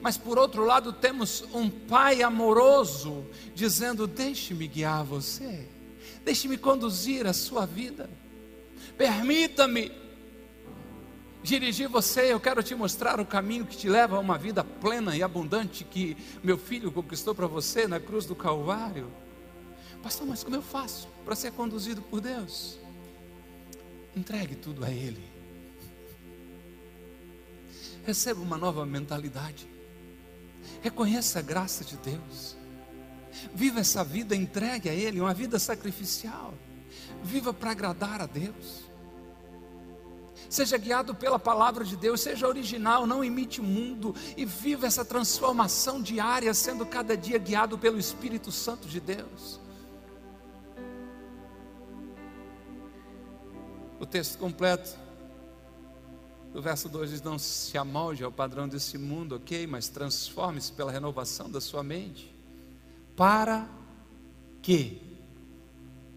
mas 0.00 0.16
por 0.16 0.38
outro 0.38 0.64
lado 0.64 0.92
temos 0.92 1.44
um 1.52 1.68
Pai 1.68 2.22
amoroso 2.22 3.24
dizendo: 3.54 4.06
Deixe-me 4.06 4.66
guiar 4.66 5.04
você. 5.04 5.68
Deixe-me 6.24 6.56
conduzir 6.56 7.26
a 7.26 7.32
sua 7.32 7.66
vida. 7.66 8.08
Permita-me 8.96 9.90
dirigir 11.42 11.88
você. 11.88 12.32
Eu 12.32 12.40
quero 12.40 12.62
te 12.62 12.74
mostrar 12.74 13.20
o 13.20 13.26
caminho 13.26 13.66
que 13.66 13.76
te 13.76 13.88
leva 13.88 14.16
a 14.16 14.20
uma 14.20 14.38
vida 14.38 14.62
plena 14.62 15.16
e 15.16 15.22
abundante 15.22 15.84
que 15.84 16.16
meu 16.42 16.56
filho 16.56 16.92
conquistou 16.92 17.34
para 17.34 17.46
você 17.46 17.86
na 17.86 17.98
cruz 17.98 18.24
do 18.26 18.34
Calvário. 18.34 19.10
Pastor, 20.02 20.26
mas 20.26 20.42
como 20.42 20.56
eu 20.56 20.62
faço 20.62 21.08
para 21.24 21.34
ser 21.34 21.52
conduzido 21.52 22.02
por 22.02 22.20
Deus? 22.20 22.78
Entregue 24.16 24.54
tudo 24.56 24.84
a 24.84 24.90
Ele. 24.90 25.22
Receba 28.04 28.40
uma 28.40 28.58
nova 28.58 28.84
mentalidade. 28.84 29.66
Reconheça 30.80 31.38
a 31.38 31.42
graça 31.42 31.84
de 31.84 31.96
Deus. 31.96 32.56
Viva 33.54 33.80
essa 33.80 34.04
vida 34.04 34.34
entregue 34.34 34.88
a 34.88 34.94
Ele, 34.94 35.20
uma 35.20 35.32
vida 35.32 35.58
sacrificial. 35.58 36.52
Viva 37.22 37.54
para 37.54 37.70
agradar 37.70 38.20
a 38.20 38.26
Deus. 38.26 38.81
Seja 40.52 40.76
guiado 40.76 41.14
pela 41.14 41.38
palavra 41.38 41.82
de 41.82 41.96
Deus, 41.96 42.20
seja 42.20 42.46
original, 42.46 43.06
não 43.06 43.24
imite 43.24 43.58
o 43.58 43.64
mundo 43.64 44.14
e 44.36 44.44
viva 44.44 44.86
essa 44.86 45.02
transformação 45.02 46.02
diária, 46.02 46.52
sendo 46.52 46.84
cada 46.84 47.16
dia 47.16 47.38
guiado 47.38 47.78
pelo 47.78 47.98
Espírito 47.98 48.52
Santo 48.52 48.86
de 48.86 49.00
Deus. 49.00 49.58
O 53.98 54.04
texto 54.04 54.36
completo 54.36 54.94
do 56.52 56.60
verso 56.60 56.86
2 56.86 57.08
diz: 57.08 57.22
Não 57.22 57.38
se 57.38 57.78
amolde 57.78 58.22
ao 58.22 58.30
padrão 58.30 58.68
desse 58.68 58.98
mundo, 58.98 59.36
ok, 59.36 59.66
mas 59.66 59.88
transforme-se 59.88 60.70
pela 60.72 60.92
renovação 60.92 61.50
da 61.50 61.62
sua 61.62 61.82
mente 61.82 62.30
para 63.16 63.66
que 64.60 65.00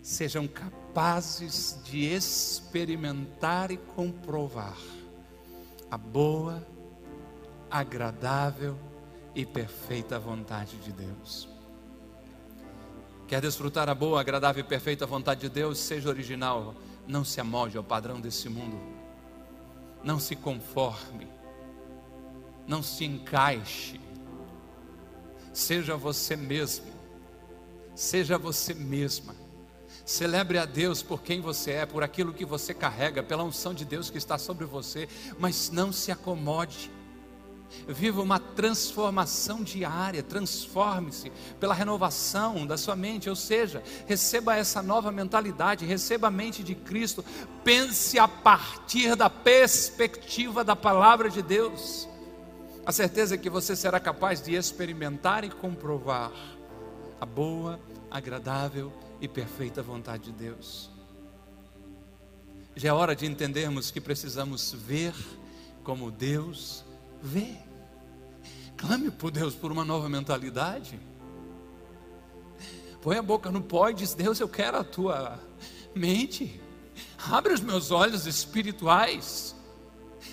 sejam 0.01 0.45
capazes 0.45 0.84
de 1.83 2.05
experimentar 2.05 3.69
e 3.69 3.75
comprovar 3.75 4.77
a 5.91 5.97
boa, 5.97 6.65
agradável 7.69 8.77
e 9.35 9.45
perfeita 9.45 10.17
vontade 10.17 10.77
de 10.77 10.93
Deus. 10.93 11.49
Quer 13.27 13.41
desfrutar 13.41 13.89
a 13.89 13.93
boa, 13.93 14.21
agradável 14.21 14.63
e 14.63 14.67
perfeita 14.67 15.05
vontade 15.05 15.41
de 15.41 15.49
Deus? 15.49 15.79
Seja 15.79 16.07
original, 16.07 16.73
não 17.05 17.25
se 17.25 17.41
amolde 17.41 17.77
ao 17.77 17.83
padrão 17.83 18.21
desse 18.21 18.47
mundo. 18.47 18.79
Não 20.01 20.17
se 20.17 20.33
conforme, 20.35 21.27
não 22.65 22.81
se 22.81 23.03
encaixe, 23.03 23.99
seja 25.51 25.97
você 25.97 26.35
mesmo, 26.35 26.93
seja 27.95 28.37
você 28.37 28.73
mesma. 28.73 29.44
Celebre 30.05 30.59
a 30.59 30.65
Deus 30.65 31.01
por 31.01 31.23
quem 31.23 31.41
você 31.41 31.71
é, 31.71 31.85
por 31.87 32.03
aquilo 32.03 32.31
que 32.31 32.45
você 32.45 32.75
carrega, 32.75 33.23
pela 33.23 33.43
unção 33.43 33.73
de 33.73 33.83
Deus 33.83 34.11
que 34.11 34.19
está 34.19 34.37
sobre 34.37 34.63
você, 34.63 35.09
mas 35.39 35.71
não 35.71 35.91
se 35.91 36.11
acomode. 36.11 36.91
Viva 37.87 38.21
uma 38.21 38.39
transformação 38.39 39.63
diária, 39.63 40.21
transforme-se 40.21 41.31
pela 41.59 41.73
renovação 41.73 42.67
da 42.67 42.77
sua 42.77 42.95
mente, 42.95 43.27
ou 43.27 43.35
seja, 43.35 43.81
receba 44.05 44.55
essa 44.55 44.83
nova 44.83 45.11
mentalidade, 45.11 45.87
receba 45.87 46.27
a 46.27 46.31
mente 46.31 46.63
de 46.63 46.75
Cristo, 46.75 47.25
pense 47.63 48.19
a 48.19 48.27
partir 48.27 49.15
da 49.15 49.27
perspectiva 49.27 50.63
da 50.63 50.75
palavra 50.75 51.31
de 51.31 51.41
Deus. 51.41 52.07
A 52.85 52.91
certeza 52.91 53.33
é 53.33 53.37
que 53.39 53.49
você 53.49 53.75
será 53.75 53.99
capaz 53.99 54.39
de 54.39 54.53
experimentar 54.53 55.43
e 55.43 55.49
comprovar 55.49 56.31
a 57.19 57.25
boa, 57.25 57.79
agradável 58.11 58.93
e 59.19 59.27
perfeita 59.27 59.81
vontade 59.81 60.25
de 60.25 60.31
Deus. 60.31 60.89
Já 62.75 62.89
é 62.89 62.93
hora 62.93 63.15
de 63.15 63.25
entendermos 63.25 63.89
que 63.89 64.01
precisamos 64.01 64.73
ver 64.73 65.13
como 65.83 66.11
Deus 66.11 66.83
vê. 67.21 67.55
Clame 68.75 69.09
por 69.09 69.31
Deus 69.31 69.55
por 69.55 69.71
uma 69.71 69.85
nova 69.85 70.09
mentalidade. 70.09 70.99
Põe 73.01 73.17
a 73.17 73.21
boca 73.21 73.49
no 73.49 73.61
pó 73.61 73.89
e 73.89 73.93
diz: 73.93 74.13
Deus, 74.13 74.39
eu 74.39 74.49
quero 74.49 74.77
a 74.77 74.83
tua 74.83 75.39
mente. 75.95 76.59
Abre 77.31 77.53
os 77.53 77.61
meus 77.61 77.91
olhos 77.91 78.25
espirituais. 78.25 79.55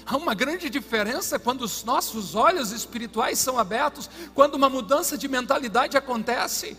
Há 0.05 0.17
uma 0.17 0.35
grande 0.35 0.69
diferença 0.69 1.39
quando 1.39 1.63
os 1.63 1.85
nossos 1.85 2.35
olhos 2.35 2.73
espirituais 2.73 3.39
são 3.39 3.59
abertos, 3.59 4.11
quando 4.35 4.55
uma 4.55 4.69
mudança 4.69 5.17
de 5.17 5.29
mentalidade 5.29 5.97
acontece. 5.97 6.77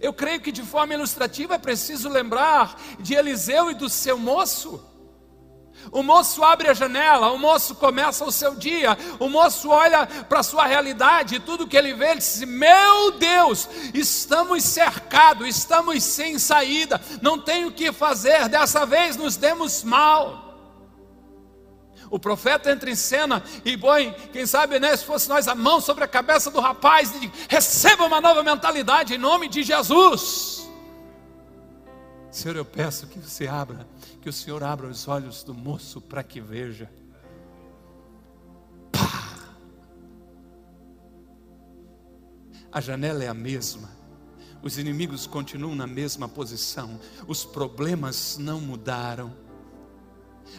Eu 0.00 0.12
creio 0.12 0.40
que 0.40 0.52
de 0.52 0.62
forma 0.62 0.94
ilustrativa 0.94 1.54
é 1.54 1.58
preciso 1.58 2.08
lembrar 2.08 2.76
de 2.98 3.14
Eliseu 3.14 3.70
e 3.70 3.74
do 3.74 3.88
seu 3.88 4.18
moço. 4.18 4.92
O 5.90 6.02
moço 6.02 6.44
abre 6.44 6.68
a 6.68 6.74
janela, 6.74 7.32
o 7.32 7.38
moço 7.38 7.74
começa 7.74 8.24
o 8.24 8.30
seu 8.30 8.54
dia, 8.54 8.96
o 9.18 9.28
moço 9.28 9.68
olha 9.68 10.06
para 10.06 10.40
a 10.40 10.42
sua 10.42 10.66
realidade, 10.66 11.36
e 11.36 11.40
tudo 11.40 11.66
que 11.66 11.76
ele 11.76 11.94
vê, 11.94 12.10
ele 12.10 12.20
diz: 12.20 12.42
Meu 12.44 13.12
Deus, 13.12 13.68
estamos 13.92 14.62
cercados, 14.62 15.48
estamos 15.48 16.02
sem 16.04 16.38
saída, 16.38 17.00
não 17.20 17.38
tem 17.38 17.64
o 17.64 17.72
que 17.72 17.90
fazer, 17.90 18.48
dessa 18.48 18.86
vez 18.86 19.16
nos 19.16 19.36
demos 19.36 19.82
mal. 19.82 20.51
O 22.12 22.18
profeta 22.18 22.70
entra 22.70 22.90
em 22.90 22.94
cena 22.94 23.42
e 23.64 23.74
põe, 23.74 24.12
quem 24.34 24.44
sabe, 24.44 24.78
né, 24.78 24.94
se 24.94 25.02
fosse 25.02 25.26
nós, 25.30 25.48
a 25.48 25.54
mão 25.54 25.80
sobre 25.80 26.04
a 26.04 26.06
cabeça 26.06 26.50
do 26.50 26.60
rapaz 26.60 27.10
e 27.14 27.20
diz, 27.20 27.30
receba 27.48 28.04
uma 28.04 28.20
nova 28.20 28.42
mentalidade 28.42 29.14
em 29.14 29.18
nome 29.18 29.48
de 29.48 29.62
Jesus. 29.62 30.70
Senhor, 32.30 32.54
eu 32.54 32.66
peço 32.66 33.06
que 33.06 33.18
você 33.18 33.46
abra 33.46 33.88
que 34.20 34.28
o 34.28 34.32
Senhor 34.32 34.62
abra 34.62 34.88
os 34.88 35.08
olhos 35.08 35.42
do 35.42 35.54
moço 35.54 36.02
para 36.02 36.22
que 36.22 36.38
veja. 36.38 36.92
Pá! 38.92 39.38
A 42.70 42.78
janela 42.78 43.24
é 43.24 43.28
a 43.28 43.34
mesma, 43.34 43.88
os 44.62 44.76
inimigos 44.76 45.26
continuam 45.26 45.74
na 45.74 45.86
mesma 45.86 46.28
posição, 46.28 47.00
os 47.26 47.42
problemas 47.42 48.36
não 48.36 48.60
mudaram, 48.60 49.34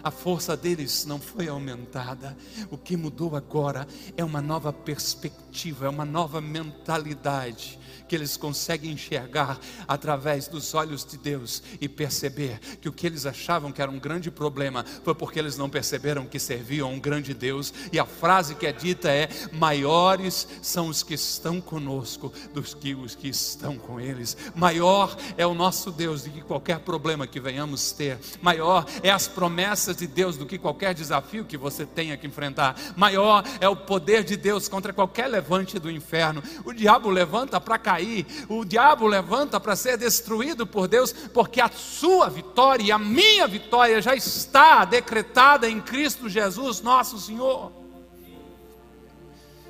a 0.01 0.10
força 0.10 0.56
deles 0.56 1.06
não 1.06 1.19
foi 1.19 1.47
aumentada, 1.47 2.38
o 2.71 2.77
que 2.77 2.95
mudou 2.95 3.36
agora 3.36 3.88
é 4.15 4.23
uma 4.23 4.41
nova 4.41 4.71
perspectiva, 4.71 5.86
é 5.86 5.89
uma 5.89 6.06
nova 6.06 6.39
mentalidade 6.39 7.79
que 8.08 8.16
eles 8.16 8.38
conseguem 8.38 8.92
enxergar 8.92 9.60
através 9.88 10.48
dos 10.48 10.74
olhos 10.74 11.06
de 11.06 11.18
Deus 11.18 11.63
e 11.80 11.88
perceber 11.88 12.60
que 12.82 12.89
o 12.89 12.94
que 12.94 13.08
eles 13.08 13.26
achavam 13.26 13.72
que 13.72 13.82
era 13.82 13.89
um 13.89 14.00
grande 14.00 14.30
problema 14.30 14.86
foi 15.04 15.16
porque 15.16 15.39
eles 15.39 15.58
não 15.58 15.70
perceberam 15.70 16.26
que 16.26 16.39
serviam 16.39 16.89
a 16.89 16.92
um 16.92 17.00
grande 17.00 17.34
Deus. 17.34 17.74
E 17.92 18.00
a 18.00 18.06
frase 18.06 18.56
que 18.56 18.68
é 18.68 18.72
dita 18.72 19.10
é: 19.10 19.30
maiores 19.52 20.48
são 20.62 20.88
os 20.88 21.04
que 21.04 21.13
estão 21.13 21.60
conosco 21.60 22.32
dos 22.54 22.74
que 22.74 22.94
os 22.94 23.16
que 23.16 23.30
estão 23.30 23.78
com 23.78 24.00
eles. 24.00 24.36
Maior 24.56 25.16
é 25.38 25.46
o 25.46 25.54
nosso 25.54 25.92
Deus 25.92 26.24
do 26.24 26.30
que 26.30 26.42
qualquer 26.42 26.80
problema 26.80 27.28
que 27.28 27.39
venhamos 27.39 27.92
ter. 27.92 28.20
Maior 28.42 28.86
é 29.02 29.10
as 29.10 29.28
promessas 29.28 29.98
de 29.98 30.08
Deus 30.08 30.38
do 30.38 30.46
que 30.46 30.58
qualquer 30.58 30.94
desafio 30.94 31.46
que 31.46 31.58
você 31.58 31.86
tenha 31.86 32.18
que 32.18 32.28
enfrentar. 32.28 32.76
Maior 32.96 33.44
é 33.60 33.68
o 33.68 33.76
poder 33.76 34.24
de 34.24 34.36
Deus 34.36 34.68
contra 34.68 34.94
qualquer 34.94 35.28
levante 35.28 35.80
do 35.80 35.89
inferno. 35.89 36.44
O 36.66 36.74
diabo 36.74 37.10
levanta 37.10 37.60
para 37.60 37.78
cair 37.78 37.92
cair, 37.93 38.25
o 38.49 38.65
diabo 38.65 39.06
levanta 39.06 39.60
para 39.60 39.75
ser 39.75 39.97
destruído 39.97 40.65
por 40.65 40.88
Deus, 40.88 41.12
porque 41.12 41.62
a 41.62 41.69
sua 41.69 42.29
vitória 42.29 42.84
e 42.84 42.91
a 42.91 42.97
minha 42.97 43.47
vitória 43.47 44.01
já 44.01 44.15
está 44.15 44.84
decretada 44.84 45.69
em 45.69 45.79
Cristo 45.79 46.27
Jesus, 46.27 46.82
nosso 46.82 47.19
Senhor. 47.19 47.71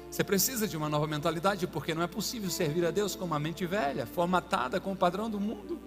Você 0.09 0.23
precisa 0.23 0.67
de 0.67 0.77
uma 0.77 0.87
nova 0.87 1.07
mentalidade, 1.07 1.65
porque 1.65 1.93
não 1.93 2.03
é 2.03 2.07
possível 2.07 2.49
servir 2.49 2.85
a 2.85 2.91
Deus 2.91 3.15
com 3.15 3.25
uma 3.25 3.39
mente 3.39 3.65
velha, 3.65 4.05
formatada 4.05 4.79
com 4.79 4.91
o 4.91 4.95
padrão 4.95 5.29
do 5.29 5.39
mundo. 5.39 5.79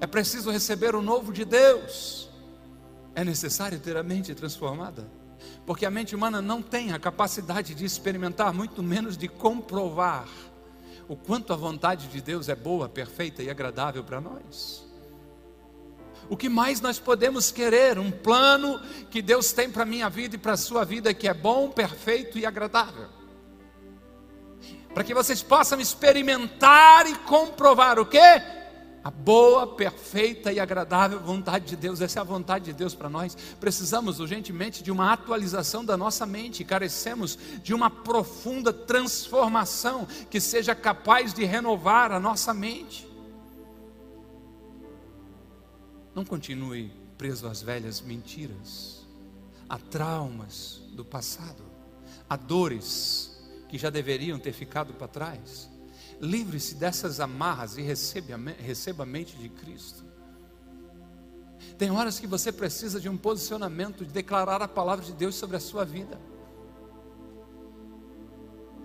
É 0.00 0.06
preciso 0.06 0.50
receber 0.50 0.94
o 0.94 1.02
novo 1.02 1.30
de 1.30 1.44
Deus. 1.44 2.30
É 3.14 3.22
necessário 3.22 3.78
ter 3.78 3.96
a 3.98 4.02
mente 4.02 4.34
transformada, 4.34 5.06
porque 5.66 5.84
a 5.84 5.90
mente 5.90 6.14
humana 6.14 6.40
não 6.40 6.62
tem 6.62 6.92
a 6.92 6.98
capacidade 6.98 7.74
de 7.74 7.84
experimentar, 7.84 8.54
muito 8.54 8.82
menos 8.82 9.16
de 9.16 9.28
comprovar 9.28 10.26
o 11.10 11.16
quanto 11.16 11.52
a 11.52 11.56
vontade 11.56 12.06
de 12.06 12.20
Deus 12.20 12.48
é 12.48 12.54
boa, 12.54 12.88
perfeita 12.88 13.42
e 13.42 13.50
agradável 13.50 14.04
para 14.04 14.20
nós. 14.20 14.88
O 16.28 16.36
que 16.36 16.48
mais 16.48 16.80
nós 16.80 17.00
podemos 17.00 17.50
querer? 17.50 17.98
Um 17.98 18.12
plano 18.12 18.80
que 19.10 19.20
Deus 19.20 19.52
tem 19.52 19.68
para 19.68 19.82
a 19.82 19.86
minha 19.86 20.08
vida 20.08 20.36
e 20.36 20.38
para 20.38 20.52
a 20.52 20.56
sua 20.56 20.84
vida 20.84 21.12
que 21.12 21.26
é 21.26 21.34
bom, 21.34 21.68
perfeito 21.68 22.38
e 22.38 22.46
agradável. 22.46 23.08
Para 24.94 25.02
que 25.02 25.12
vocês 25.12 25.42
possam 25.42 25.80
experimentar 25.80 27.08
e 27.08 27.16
comprovar 27.16 27.98
o 27.98 28.06
que? 28.06 28.59
A 29.02 29.10
boa, 29.10 29.66
perfeita 29.66 30.52
e 30.52 30.60
agradável 30.60 31.18
vontade 31.20 31.66
de 31.66 31.76
Deus. 31.76 32.00
Essa 32.00 32.18
é 32.18 32.22
a 32.22 32.24
vontade 32.24 32.66
de 32.66 32.72
Deus 32.72 32.94
para 32.94 33.08
nós. 33.08 33.36
Precisamos 33.58 34.20
urgentemente 34.20 34.82
de 34.82 34.90
uma 34.90 35.12
atualização 35.12 35.84
da 35.84 35.96
nossa 35.96 36.26
mente, 36.26 36.64
carecemos 36.64 37.38
de 37.62 37.72
uma 37.72 37.88
profunda 37.88 38.72
transformação 38.72 40.06
que 40.28 40.40
seja 40.40 40.74
capaz 40.74 41.32
de 41.32 41.44
renovar 41.44 42.12
a 42.12 42.20
nossa 42.20 42.52
mente. 42.52 43.08
Não 46.14 46.24
continue 46.24 46.92
preso 47.16 47.46
às 47.46 47.62
velhas 47.62 48.00
mentiras, 48.00 49.06
a 49.68 49.78
traumas 49.78 50.82
do 50.92 51.04
passado, 51.04 51.62
a 52.28 52.36
dores 52.36 53.40
que 53.68 53.78
já 53.78 53.88
deveriam 53.88 54.38
ter 54.38 54.52
ficado 54.52 54.92
para 54.92 55.08
trás. 55.08 55.69
Livre-se 56.20 56.74
dessas 56.74 57.18
amarras 57.18 57.78
e 57.78 57.82
receba, 57.82 59.02
a 59.02 59.06
mente 59.06 59.36
de 59.36 59.48
Cristo. 59.48 60.04
Tem 61.78 61.90
horas 61.90 62.20
que 62.20 62.26
você 62.26 62.52
precisa 62.52 63.00
de 63.00 63.08
um 63.08 63.16
posicionamento, 63.16 64.04
de 64.04 64.12
declarar 64.12 64.60
a 64.60 64.68
palavra 64.68 65.04
de 65.04 65.12
Deus 65.12 65.34
sobre 65.34 65.56
a 65.56 65.60
sua 65.60 65.84
vida. 65.84 66.20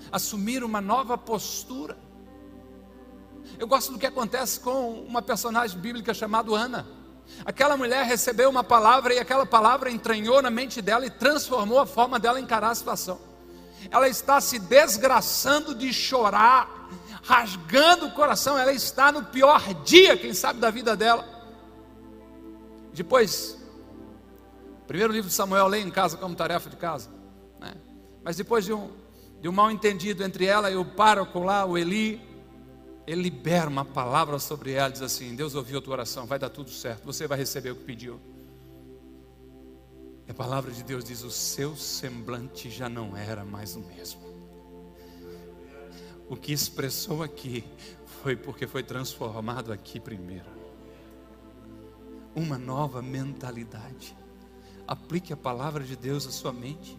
Assumir 0.09 0.63
uma 0.63 0.79
nova 0.79 1.17
postura. 1.17 1.97
Eu 3.59 3.67
gosto 3.67 3.91
do 3.91 3.99
que 3.99 4.05
acontece 4.05 4.59
com 4.61 5.03
uma 5.03 5.21
personagem 5.21 5.77
bíblica 5.77 6.13
chamada 6.13 6.55
Ana. 6.55 6.87
Aquela 7.43 7.75
mulher 7.75 8.05
recebeu 8.05 8.49
uma 8.49 8.63
palavra 8.63 9.13
e 9.13 9.19
aquela 9.19 9.45
palavra 9.45 9.91
entranhou 9.91 10.41
na 10.41 10.49
mente 10.49 10.81
dela 10.81 11.05
e 11.05 11.09
transformou 11.09 11.79
a 11.79 11.85
forma 11.85 12.17
dela 12.17 12.39
encarar 12.39 12.69
a 12.69 12.75
situação. 12.75 13.19
Ela 13.91 14.07
está 14.07 14.39
se 14.39 14.57
desgraçando 14.57 15.75
de 15.75 15.91
chorar 15.91 16.84
rasgando 17.25 18.05
o 18.05 18.11
coração, 18.11 18.57
ela 18.57 18.71
está 18.71 19.11
no 19.11 19.25
pior 19.25 19.73
dia, 19.83 20.15
quem 20.15 20.33
sabe, 20.33 20.59
da 20.59 20.69
vida 20.69 20.95
dela. 20.95 21.27
Depois, 22.93 23.57
primeiro 24.85 25.11
livro 25.11 25.27
de 25.27 25.35
Samuel, 25.35 25.67
leia 25.67 25.83
em 25.83 25.89
casa 25.89 26.17
como 26.17 26.35
tarefa 26.35 26.69
de 26.69 26.77
casa. 26.77 27.09
Né? 27.59 27.73
Mas 28.23 28.37
depois 28.37 28.63
de 28.63 28.73
um, 28.73 28.91
de 29.41 29.49
um 29.49 29.51
mal 29.51 29.71
entendido 29.71 30.23
entre 30.23 30.45
ela 30.45 30.69
e 30.69 30.75
o 30.75 30.85
pároco 30.85 31.39
lá, 31.39 31.65
o 31.65 31.77
Eli, 31.77 32.21
ele 33.07 33.23
libera 33.23 33.69
uma 33.69 33.83
palavra 33.83 34.37
sobre 34.37 34.73
ela, 34.73 34.89
diz 34.89 35.01
assim: 35.01 35.35
Deus 35.35 35.55
ouviu 35.55 35.79
a 35.79 35.81
tua 35.81 35.93
oração, 35.93 36.27
vai 36.27 36.37
dar 36.37 36.49
tudo 36.49 36.69
certo, 36.69 37.05
você 37.05 37.27
vai 37.27 37.39
receber 37.39 37.71
o 37.71 37.75
que 37.75 37.83
pediu. 37.83 38.19
E 40.27 40.31
a 40.31 40.33
palavra 40.33 40.71
de 40.71 40.83
Deus 40.83 41.03
diz: 41.03 41.23
o 41.23 41.31
seu 41.31 41.75
semblante 41.75 42.69
já 42.69 42.87
não 42.87 43.17
era 43.17 43.43
mais 43.43 43.75
o 43.75 43.79
mesmo. 43.79 44.34
O 46.27 46.35
que 46.35 46.51
expressou 46.51 47.21
aqui 47.21 47.63
foi 48.21 48.35
porque 48.35 48.65
foi 48.65 48.81
transformado 48.81 49.71
aqui 49.71 49.99
primeiro. 49.99 50.49
Uma 52.35 52.57
nova 52.57 53.01
mentalidade. 53.01 54.17
Aplique 54.87 55.31
a 55.31 55.37
palavra 55.37 55.83
de 55.83 55.95
Deus 55.95 56.25
à 56.27 56.31
sua 56.31 56.51
mente. 56.51 56.97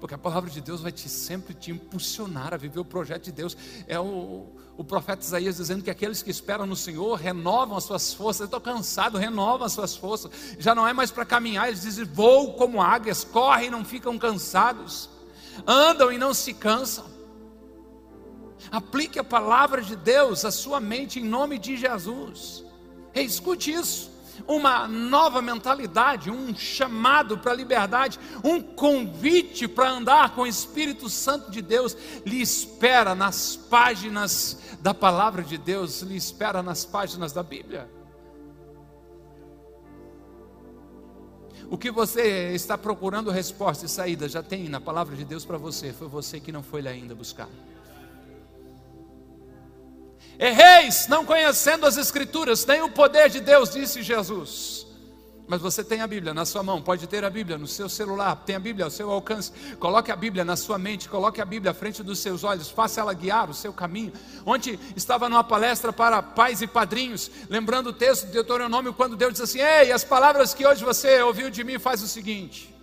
Porque 0.00 0.14
a 0.14 0.18
palavra 0.18 0.50
de 0.50 0.60
Deus 0.60 0.80
vai 0.80 0.92
te 0.92 1.08
sempre 1.08 1.54
te 1.54 1.70
impulsionar 1.70 2.52
a 2.52 2.56
viver 2.56 2.80
o 2.80 2.84
projeto 2.84 3.24
de 3.24 3.32
Deus. 3.32 3.56
É 3.86 3.98
o, 3.98 4.52
o 4.76 4.84
profeta 4.84 5.22
Isaías 5.22 5.56
dizendo 5.56 5.82
que 5.82 5.90
aqueles 5.90 6.22
que 6.22 6.30
esperam 6.30 6.66
no 6.66 6.76
Senhor 6.76 7.14
renovam 7.14 7.76
as 7.76 7.84
suas 7.84 8.12
forças. 8.12 8.40
Eu 8.40 8.46
estou 8.46 8.60
cansado, 8.60 9.16
renovam 9.16 9.64
as 9.64 9.72
suas 9.72 9.96
forças. 9.96 10.30
Já 10.58 10.74
não 10.74 10.86
é 10.86 10.92
mais 10.92 11.10
para 11.10 11.24
caminhar, 11.24 11.68
eles 11.68 11.82
dizem: 11.82 12.04
voam 12.04 12.52
como 12.52 12.82
águias, 12.82 13.24
correm 13.24 13.70
não 13.70 13.84
ficam 13.84 14.18
cansados, 14.18 15.08
andam 15.66 16.12
e 16.12 16.18
não 16.18 16.32
se 16.34 16.54
cansam. 16.54 17.06
Aplique 18.70 19.18
a 19.18 19.24
palavra 19.24 19.82
de 19.82 19.94
Deus 19.94 20.44
à 20.44 20.50
sua 20.50 20.80
mente 20.80 21.20
em 21.20 21.24
nome 21.24 21.58
de 21.58 21.76
Jesus. 21.76 22.64
Ei, 23.14 23.24
escute 23.24 23.72
isso 23.72 24.14
uma 24.46 24.88
nova 24.88 25.40
mentalidade, 25.40 26.30
um 26.30 26.54
chamado 26.54 27.38
para 27.38 27.52
a 27.52 27.56
liberdade, 27.56 28.18
um 28.42 28.60
convite 28.60 29.68
para 29.68 29.90
andar 29.90 30.34
com 30.34 30.42
o 30.42 30.46
Espírito 30.46 31.08
Santo 31.08 31.50
de 31.50 31.62
Deus, 31.62 31.96
lhe 32.24 32.40
espera 32.40 33.14
nas 33.14 33.56
páginas 33.56 34.58
da 34.80 34.92
palavra 34.92 35.42
de 35.42 35.56
Deus, 35.56 36.02
lhe 36.02 36.16
espera 36.16 36.62
nas 36.62 36.84
páginas 36.84 37.32
da 37.32 37.42
Bíblia. 37.42 37.88
O 41.74 41.76
que 41.76 41.90
você 41.90 42.52
está 42.54 42.78
procurando 42.78 43.32
resposta 43.32 43.84
e 43.84 43.88
saída 43.88 44.28
já 44.28 44.44
tem 44.44 44.68
na 44.68 44.80
palavra 44.80 45.16
de 45.16 45.24
Deus 45.24 45.44
para 45.44 45.58
você, 45.58 45.92
foi 45.92 46.06
você 46.06 46.38
que 46.38 46.52
não 46.52 46.62
foi 46.62 46.80
lá 46.80 46.90
ainda 46.90 47.16
buscar. 47.16 47.48
Erreis, 50.38 51.08
não 51.08 51.26
conhecendo 51.26 51.84
as 51.84 51.96
Escrituras, 51.96 52.62
tem 52.62 52.80
o 52.80 52.88
poder 52.88 53.28
de 53.28 53.40
Deus, 53.40 53.70
disse 53.70 54.04
Jesus. 54.04 54.86
Mas 55.46 55.60
você 55.60 55.84
tem 55.84 56.00
a 56.00 56.06
Bíblia 56.06 56.32
na 56.32 56.46
sua 56.46 56.62
mão, 56.62 56.80
pode 56.80 57.06
ter 57.06 57.22
a 57.22 57.28
Bíblia 57.28 57.58
no 57.58 57.66
seu 57.66 57.88
celular, 57.88 58.34
tem 58.46 58.56
a 58.56 58.58
Bíblia 58.58 58.86
ao 58.86 58.90
seu 58.90 59.10
alcance. 59.10 59.52
Coloque 59.78 60.10
a 60.10 60.16
Bíblia 60.16 60.44
na 60.44 60.56
sua 60.56 60.78
mente, 60.78 61.08
coloque 61.08 61.40
a 61.40 61.44
Bíblia 61.44 61.72
à 61.72 61.74
frente 61.74 62.02
dos 62.02 62.18
seus 62.18 62.44
olhos, 62.44 62.70
faça 62.70 63.00
ela 63.00 63.12
guiar 63.12 63.50
o 63.50 63.54
seu 63.54 63.72
caminho. 63.72 64.12
Ontem 64.46 64.78
estava 64.96 65.28
numa 65.28 65.44
palestra 65.44 65.92
para 65.92 66.22
pais 66.22 66.62
e 66.62 66.66
padrinhos, 66.66 67.30
lembrando 67.50 67.88
o 67.88 67.92
texto 67.92 68.26
de 68.26 68.32
Deuteronômio, 68.32 68.94
quando 68.94 69.16
Deus 69.16 69.34
diz 69.34 69.42
assim: 69.42 69.60
Ei, 69.60 69.92
as 69.92 70.02
palavras 70.02 70.54
que 70.54 70.66
hoje 70.66 70.82
você 70.82 71.20
ouviu 71.20 71.50
de 71.50 71.62
mim, 71.62 71.78
faz 71.78 72.02
o 72.02 72.08
seguinte: 72.08 72.74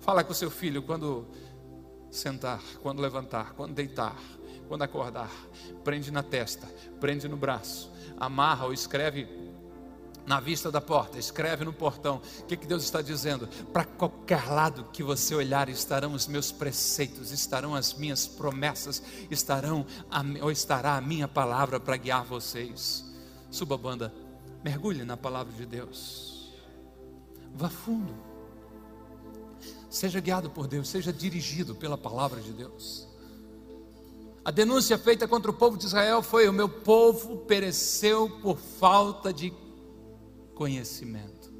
fala 0.00 0.24
com 0.24 0.32
o 0.32 0.34
seu 0.34 0.50
filho 0.50 0.82
quando 0.82 1.26
sentar, 2.10 2.60
quando 2.82 3.00
levantar, 3.00 3.54
quando 3.54 3.72
deitar 3.74 4.16
quando 4.72 4.84
acordar, 4.84 5.30
prende 5.84 6.10
na 6.10 6.22
testa, 6.22 6.66
prende 6.98 7.28
no 7.28 7.36
braço, 7.36 7.92
amarra 8.16 8.64
ou 8.64 8.72
escreve 8.72 9.28
na 10.26 10.38
vista 10.38 10.70
da 10.70 10.80
porta, 10.80 11.18
escreve 11.18 11.64
no 11.64 11.72
portão. 11.72 12.20
O 12.40 12.44
que, 12.44 12.56
que 12.56 12.66
Deus 12.66 12.84
está 12.84 13.02
dizendo? 13.02 13.48
Para 13.72 13.84
qualquer 13.84 14.48
lado 14.48 14.86
que 14.92 15.02
você 15.02 15.34
olhar, 15.34 15.68
estarão 15.68 16.14
os 16.14 16.26
meus 16.26 16.52
preceitos, 16.52 17.32
estarão 17.32 17.74
as 17.74 17.94
minhas 17.94 18.26
promessas, 18.26 19.02
estarão 19.30 19.84
a, 20.10 20.22
ou 20.40 20.50
estará 20.50 20.96
a 20.96 21.00
minha 21.00 21.26
palavra 21.26 21.80
para 21.80 21.96
guiar 21.96 22.24
vocês. 22.24 23.04
Suba 23.50 23.74
a 23.74 23.78
banda, 23.78 24.14
mergulhe 24.62 25.04
na 25.04 25.16
palavra 25.16 25.52
de 25.52 25.66
Deus. 25.66 26.52
Vá 27.54 27.68
fundo. 27.68 28.14
Seja 29.90 30.20
guiado 30.20 30.48
por 30.48 30.66
Deus, 30.66 30.88
seja 30.88 31.12
dirigido 31.12 31.74
pela 31.74 31.98
palavra 31.98 32.40
de 32.40 32.52
Deus. 32.52 33.06
A 34.44 34.50
denúncia 34.50 34.98
feita 34.98 35.28
contra 35.28 35.50
o 35.50 35.54
povo 35.54 35.76
de 35.76 35.86
Israel 35.86 36.22
foi: 36.22 36.48
o 36.48 36.52
meu 36.52 36.68
povo 36.68 37.38
pereceu 37.38 38.28
por 38.40 38.56
falta 38.56 39.32
de 39.32 39.50
conhecimento. 40.54 41.52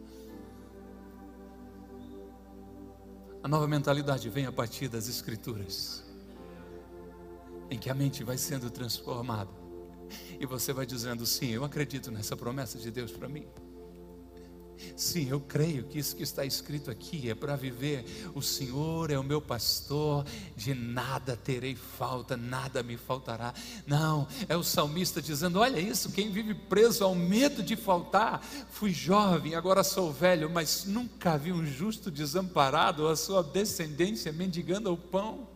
A 3.42 3.48
nova 3.48 3.66
mentalidade 3.66 4.28
vem 4.28 4.46
a 4.46 4.52
partir 4.52 4.88
das 4.88 5.08
Escrituras, 5.08 6.04
em 7.70 7.78
que 7.78 7.90
a 7.90 7.94
mente 7.94 8.22
vai 8.22 8.38
sendo 8.38 8.70
transformada, 8.70 9.50
e 10.38 10.46
você 10.46 10.72
vai 10.72 10.86
dizendo: 10.86 11.26
sim, 11.26 11.48
eu 11.48 11.64
acredito 11.64 12.10
nessa 12.10 12.36
promessa 12.36 12.78
de 12.78 12.90
Deus 12.90 13.10
para 13.10 13.28
mim. 13.28 13.46
Sim, 14.96 15.28
eu 15.28 15.40
creio 15.40 15.84
que 15.84 15.98
isso 15.98 16.16
que 16.16 16.22
está 16.22 16.44
escrito 16.44 16.90
aqui 16.90 17.30
é 17.30 17.34
para 17.34 17.56
viver. 17.56 18.04
O 18.34 18.42
Senhor 18.42 19.10
é 19.10 19.18
o 19.18 19.24
meu 19.24 19.40
pastor, 19.40 20.24
de 20.56 20.74
nada 20.74 21.36
terei 21.36 21.74
falta, 21.74 22.36
nada 22.36 22.82
me 22.82 22.96
faltará. 22.96 23.54
Não, 23.86 24.26
é 24.48 24.56
o 24.56 24.62
salmista 24.62 25.20
dizendo: 25.20 25.58
Olha 25.58 25.78
isso, 25.78 26.12
quem 26.12 26.30
vive 26.30 26.54
preso 26.54 27.04
ao 27.04 27.14
medo 27.14 27.62
de 27.62 27.76
faltar. 27.76 28.42
Fui 28.70 28.92
jovem, 28.92 29.54
agora 29.54 29.84
sou 29.84 30.12
velho, 30.12 30.50
mas 30.50 30.84
nunca 30.84 31.36
vi 31.36 31.52
um 31.52 31.64
justo 31.64 32.10
desamparado, 32.10 33.08
a 33.08 33.16
sua 33.16 33.42
descendência 33.42 34.32
mendigando 34.32 34.92
o 34.92 34.96
pão. 34.96 35.51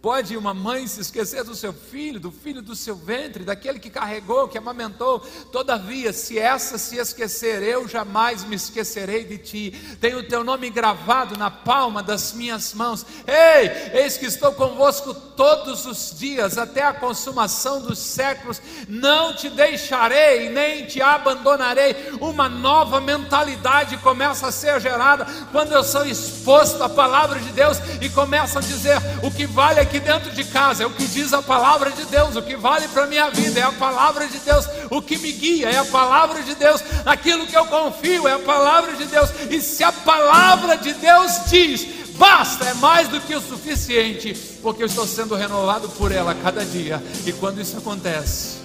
Pode 0.00 0.36
uma 0.36 0.54
mãe 0.54 0.86
se 0.86 1.00
esquecer 1.00 1.42
do 1.42 1.56
seu 1.56 1.72
filho, 1.72 2.20
do 2.20 2.30
filho 2.30 2.62
do 2.62 2.76
seu 2.76 2.94
ventre, 2.94 3.42
daquele 3.42 3.80
que 3.80 3.90
carregou, 3.90 4.46
que 4.46 4.56
amamentou. 4.56 5.18
Todavia, 5.50 6.12
se 6.12 6.38
essa 6.38 6.78
se 6.78 6.98
esquecer, 6.98 7.64
eu 7.64 7.88
jamais 7.88 8.44
me 8.44 8.54
esquecerei 8.54 9.24
de 9.24 9.38
ti. 9.38 9.96
Tenho 10.00 10.20
o 10.20 10.22
teu 10.22 10.44
nome 10.44 10.70
gravado 10.70 11.36
na 11.36 11.50
palma 11.50 12.00
das 12.00 12.32
minhas 12.32 12.72
mãos. 12.74 13.04
Ei, 13.26 14.00
eis 14.00 14.16
que 14.16 14.26
estou 14.26 14.52
convosco 14.52 15.12
todos 15.12 15.84
os 15.84 16.16
dias, 16.16 16.56
até 16.58 16.84
a 16.84 16.92
consumação 16.92 17.80
dos 17.80 17.98
séculos. 17.98 18.62
Não 18.86 19.34
te 19.34 19.50
deixarei, 19.50 20.48
nem 20.48 20.86
te 20.86 21.02
abandonarei. 21.02 21.96
Uma 22.20 22.48
nova 22.48 23.00
mentalidade 23.00 23.96
começa 23.96 24.46
a 24.46 24.52
ser 24.52 24.80
gerada 24.80 25.26
quando 25.50 25.72
eu 25.72 25.82
sou 25.82 26.06
exposto 26.06 26.84
à 26.84 26.88
palavra 26.88 27.40
de 27.40 27.50
Deus 27.50 27.78
e 28.00 28.08
começo 28.08 28.58
a 28.58 28.60
dizer 28.60 28.98
o 29.24 29.30
que 29.32 29.44
vale 29.44 29.87
aqui 29.88 29.98
dentro 29.98 30.30
de 30.30 30.44
casa, 30.44 30.82
é 30.82 30.86
o 30.86 30.90
que 30.90 31.06
diz 31.06 31.32
a 31.32 31.40
palavra 31.40 31.90
de 31.90 32.04
Deus, 32.04 32.36
o 32.36 32.42
que 32.42 32.54
vale 32.56 32.86
para 32.88 33.04
a 33.04 33.06
minha 33.06 33.30
vida 33.30 33.58
é 33.58 33.62
a 33.62 33.72
palavra 33.72 34.28
de 34.28 34.38
Deus, 34.38 34.66
o 34.90 35.00
que 35.00 35.16
me 35.16 35.32
guia 35.32 35.70
é 35.70 35.78
a 35.78 35.84
palavra 35.86 36.42
de 36.42 36.54
Deus, 36.54 36.82
aquilo 37.06 37.46
que 37.46 37.56
eu 37.56 37.64
confio 37.64 38.28
é 38.28 38.34
a 38.34 38.38
palavra 38.38 38.94
de 38.94 39.06
Deus, 39.06 39.30
e 39.50 39.62
se 39.62 39.82
a 39.82 39.90
palavra 39.90 40.76
de 40.76 40.92
Deus 40.92 41.32
diz, 41.48 41.86
basta, 42.16 42.66
é 42.66 42.74
mais 42.74 43.08
do 43.08 43.18
que 43.18 43.34
o 43.34 43.40
suficiente, 43.40 44.34
porque 44.62 44.82
eu 44.82 44.86
estou 44.86 45.06
sendo 45.06 45.34
renovado 45.34 45.88
por 45.88 46.12
ela 46.12 46.34
cada 46.34 46.62
dia, 46.66 47.02
e 47.24 47.32
quando 47.32 47.58
isso 47.58 47.78
acontece, 47.78 48.58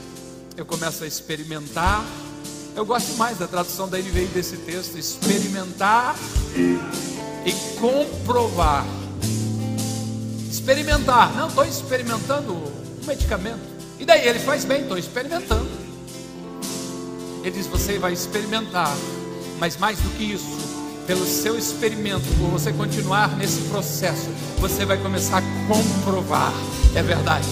eu 0.58 0.66
começo 0.66 1.06
a 1.06 1.08
experimentar. 1.08 2.04
Eu 2.76 2.86
gosto 2.86 3.16
mais 3.18 3.38
da 3.38 3.48
tradução 3.48 3.88
da 3.88 4.00
NVI 4.00 4.26
desse 4.34 4.58
texto: 4.58 4.98
experimentar 4.98 6.16
e 6.56 7.52
comprovar 7.80 8.84
experimentar. 10.64 11.36
Não, 11.36 11.48
estou 11.48 11.66
experimentando 11.66 12.54
um 12.54 13.06
medicamento. 13.06 13.60
E 14.00 14.06
daí 14.06 14.26
ele 14.26 14.40
faz 14.40 14.64
bem, 14.64 14.82
estou 14.82 14.98
experimentando. 14.98 15.70
Ele 17.44 17.52
diz: 17.52 17.68
você 17.68 18.00
vai 18.00 18.14
experimentar, 18.14 18.96
mas 19.60 19.76
mais 19.76 20.00
do 20.00 20.10
que 20.12 20.24
isso, 20.24 20.58
pelo 21.06 21.26
seu 21.26 21.58
experimento, 21.58 22.24
por 22.40 22.50
você 22.50 22.72
continuar 22.72 23.36
nesse 23.36 23.62
processo, 23.64 24.30
você 24.60 24.86
vai 24.86 24.98
começar 24.98 25.40
a 25.40 25.42
comprovar. 25.68 26.54
É 26.96 27.04
verdade, 27.04 27.48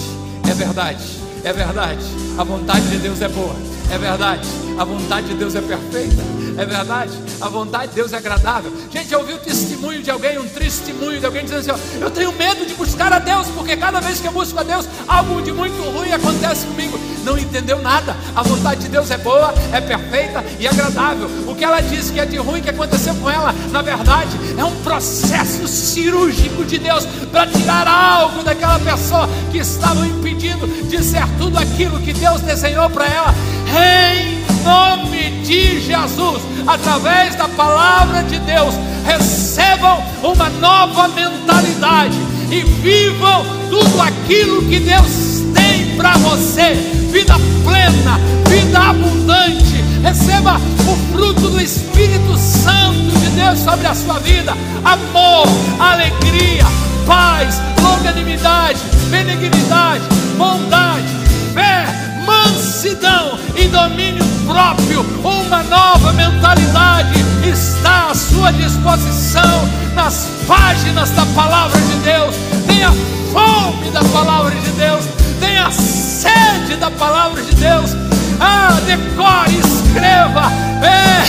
é 0.50 0.54
verdade, 0.54 1.04
é 1.44 1.52
verdade. 1.52 2.06
A 2.38 2.44
vontade 2.46 2.88
de 2.90 2.98
Deus 2.98 3.22
é 3.22 3.28
boa, 3.28 3.56
é 3.92 3.98
verdade. 3.98 4.48
A 4.80 4.86
vontade 4.86 5.28
de 5.28 5.34
Deus 5.34 5.54
é 5.54 5.62
perfeita, 5.62 6.22
é 6.58 6.66
verdade. 6.66 7.12
A 7.42 7.50
vontade 7.50 7.88
de 7.88 7.96
Deus 7.96 8.14
é 8.14 8.18
agradável. 8.18 8.72
Gente, 8.92 9.12
eu 9.12 9.20
ouvi 9.20 9.34
o 9.34 9.38
testemunho 9.40 10.04
de 10.04 10.12
alguém, 10.12 10.38
um 10.38 10.48
testemunho 10.48 11.20
de 11.20 11.26
alguém 11.26 11.44
dizendo 11.44 11.72
assim: 11.72 11.72
ó, 12.00 12.04
Eu 12.04 12.12
tenho 12.12 12.32
medo 12.34 12.66
de 12.66 12.76
buscar 12.76 13.12
a 13.12 13.18
Deus, 13.20 13.48
porque 13.48 13.76
cada 13.76 14.00
vez 14.00 14.20
que 14.20 14.28
eu 14.28 14.32
busco 14.32 14.60
a 14.60 14.64
Deus, 14.64 14.88
algo 15.08 15.42
de 15.42 15.52
muito 15.52 15.82
ruim 15.82 16.12
acontece 16.12 16.68
comigo. 16.68 17.00
Não 17.24 17.38
entendeu 17.38 17.82
nada. 17.82 18.16
A 18.36 18.44
vontade 18.44 18.82
de 18.82 18.90
Deus 18.90 19.10
é 19.10 19.18
boa, 19.18 19.54
é 19.74 19.82
perfeita 19.82 20.44
e 20.60 20.68
agradável. 20.68 21.28
O 21.48 21.56
que 21.56 21.64
ela 21.64 21.82
disse 21.82 22.14
que 22.14 22.20
é 22.20 22.26
de 22.26 22.38
ruim 22.38 22.62
que 22.62 22.70
aconteceu 22.70 23.16
com 23.16 23.30
ela, 23.30 23.54
na 23.72 23.82
verdade, 23.82 24.38
é 24.58 24.64
um 24.64 24.76
processo 24.84 25.68
cirúrgico 25.68 26.64
de 26.64 26.78
Deus 26.78 27.06
para 27.32 27.48
tirar 27.48 27.88
algo 27.88 28.44
daquela 28.44 28.80
pessoa 28.80 29.28
que 29.52 29.58
estava 29.58 30.06
impedindo 30.06 30.68
de 30.88 31.04
ser 31.04 31.28
tudo 31.40 31.58
aquilo 31.58 32.00
que 32.00 32.14
Deus 32.14 32.42
desenhou 32.42 32.90
para 32.90 33.08
ela. 33.08 33.34
Em 33.68 34.41
nome 34.64 35.42
de 35.44 35.80
Jesus, 35.82 36.42
através 36.66 37.36
da 37.36 37.48
palavra 37.48 38.24
de 38.24 38.40
Deus, 38.40 38.74
recebam 39.06 40.04
uma 40.24 40.50
nova 40.50 41.08
mentalidade 41.10 42.18
e 42.52 42.62
vivam 42.62 43.46
tudo 43.70 44.02
aquilo 44.02 44.68
que 44.68 44.80
Deus 44.80 45.44
tem 45.54 45.96
para 45.96 46.14
você: 46.18 46.74
vida 47.12 47.36
plena, 47.64 48.20
vida 48.50 48.80
abundante. 48.80 49.82
Receba 50.04 50.56
o 50.56 51.14
fruto 51.14 51.50
do 51.50 51.62
Espírito 51.62 52.36
Santo 52.38 53.12
de 53.20 53.30
Deus 53.30 53.60
sobre 53.60 53.88
a 53.88 53.96
sua 53.96 54.20
vida: 54.20 54.54
amor, 54.84 55.48
alegria, 55.80 56.66
paz, 57.06 57.62
longanimidade, 57.82 58.80
benignidade, 59.10 60.04
bondade, 60.38 61.06
fé, 61.54 62.01
mansidão 62.26 63.38
e 63.56 63.68
domínio 63.68 64.24
próprio, 64.46 65.02
uma 65.24 65.64
nova 65.64 66.14
mentalidade 66.14 67.14
está 67.44 68.10
à 68.10 68.16
sua 68.16 68.52
disposição 68.52 69.70
nas 69.96 70.28
páginas 70.48 71.10
da 71.12 71.26
palavra 71.28 71.80
de 71.80 71.96
Deus. 71.98 72.36
Tenha 72.68 72.92
fome 73.32 73.92
da 73.92 74.04
palavra 74.06 74.52
de 74.52 74.70
Deus, 74.72 75.06
tenha 75.40 75.70
sede 75.72 76.76
da 76.80 76.92
palavra 76.92 77.42
de 77.42 77.56
Deus. 77.56 77.92
Ah, 78.40 78.80
decore, 78.86 79.60
escreva. 79.60 80.52
É, 80.82 81.22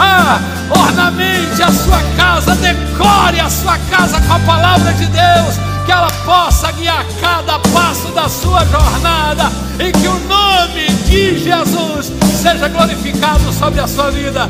Ah, 0.00 0.40
ornamente 0.70 1.60
a 1.62 1.72
sua 1.72 2.00
casa, 2.16 2.54
decore 2.54 3.40
a 3.40 3.50
sua 3.50 3.76
casa 3.90 4.20
com 4.20 4.32
a 4.32 4.38
palavra 4.40 4.92
de 4.92 5.06
Deus, 5.06 5.58
que 5.88 5.92
ela 5.92 6.10
possa 6.26 6.70
guiar 6.72 7.02
cada 7.18 7.58
passo 7.72 8.08
da 8.08 8.28
sua 8.28 8.62
jornada 8.66 9.44
e 9.78 9.90
que 9.90 10.06
o 10.06 10.18
nome 10.28 10.86
de 11.06 11.38
Jesus 11.38 12.12
seja 12.42 12.68
glorificado 12.68 13.50
sobre 13.54 13.80
a 13.80 13.86
sua 13.86 14.10
vida. 14.10 14.48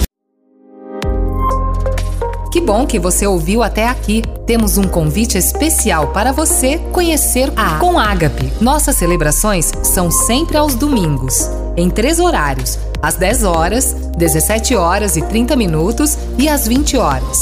Que 2.51 2.61
bom 2.61 2.85
que 2.85 2.99
você 2.99 3.25
ouviu 3.25 3.63
até 3.63 3.87
aqui. 3.87 4.21
Temos 4.49 4.79
um 4.79 4.83
convite 4.83 5.39
especial 5.39 6.09
para 6.09 6.33
você 6.33 6.79
conhecer 6.93 7.53
a 7.55 7.79
Com 7.79 8.01
Ágape. 8.01 8.53
Nossas 8.61 8.97
celebrações 8.97 9.71
são 9.85 10.11
sempre 10.11 10.57
aos 10.57 10.75
domingos, 10.75 11.49
em 11.77 11.89
três 11.89 12.19
horários: 12.19 12.77
às 13.01 13.15
10 13.15 13.45
horas, 13.45 13.93
17 14.17 14.75
horas 14.75 15.17
e 15.17 15.23
30 15.23 15.55
minutos 15.55 16.19
e 16.37 16.49
às 16.49 16.67
20 16.67 16.97
horas. 16.97 17.39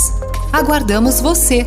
Aguardamos 0.52 1.18
você 1.18 1.66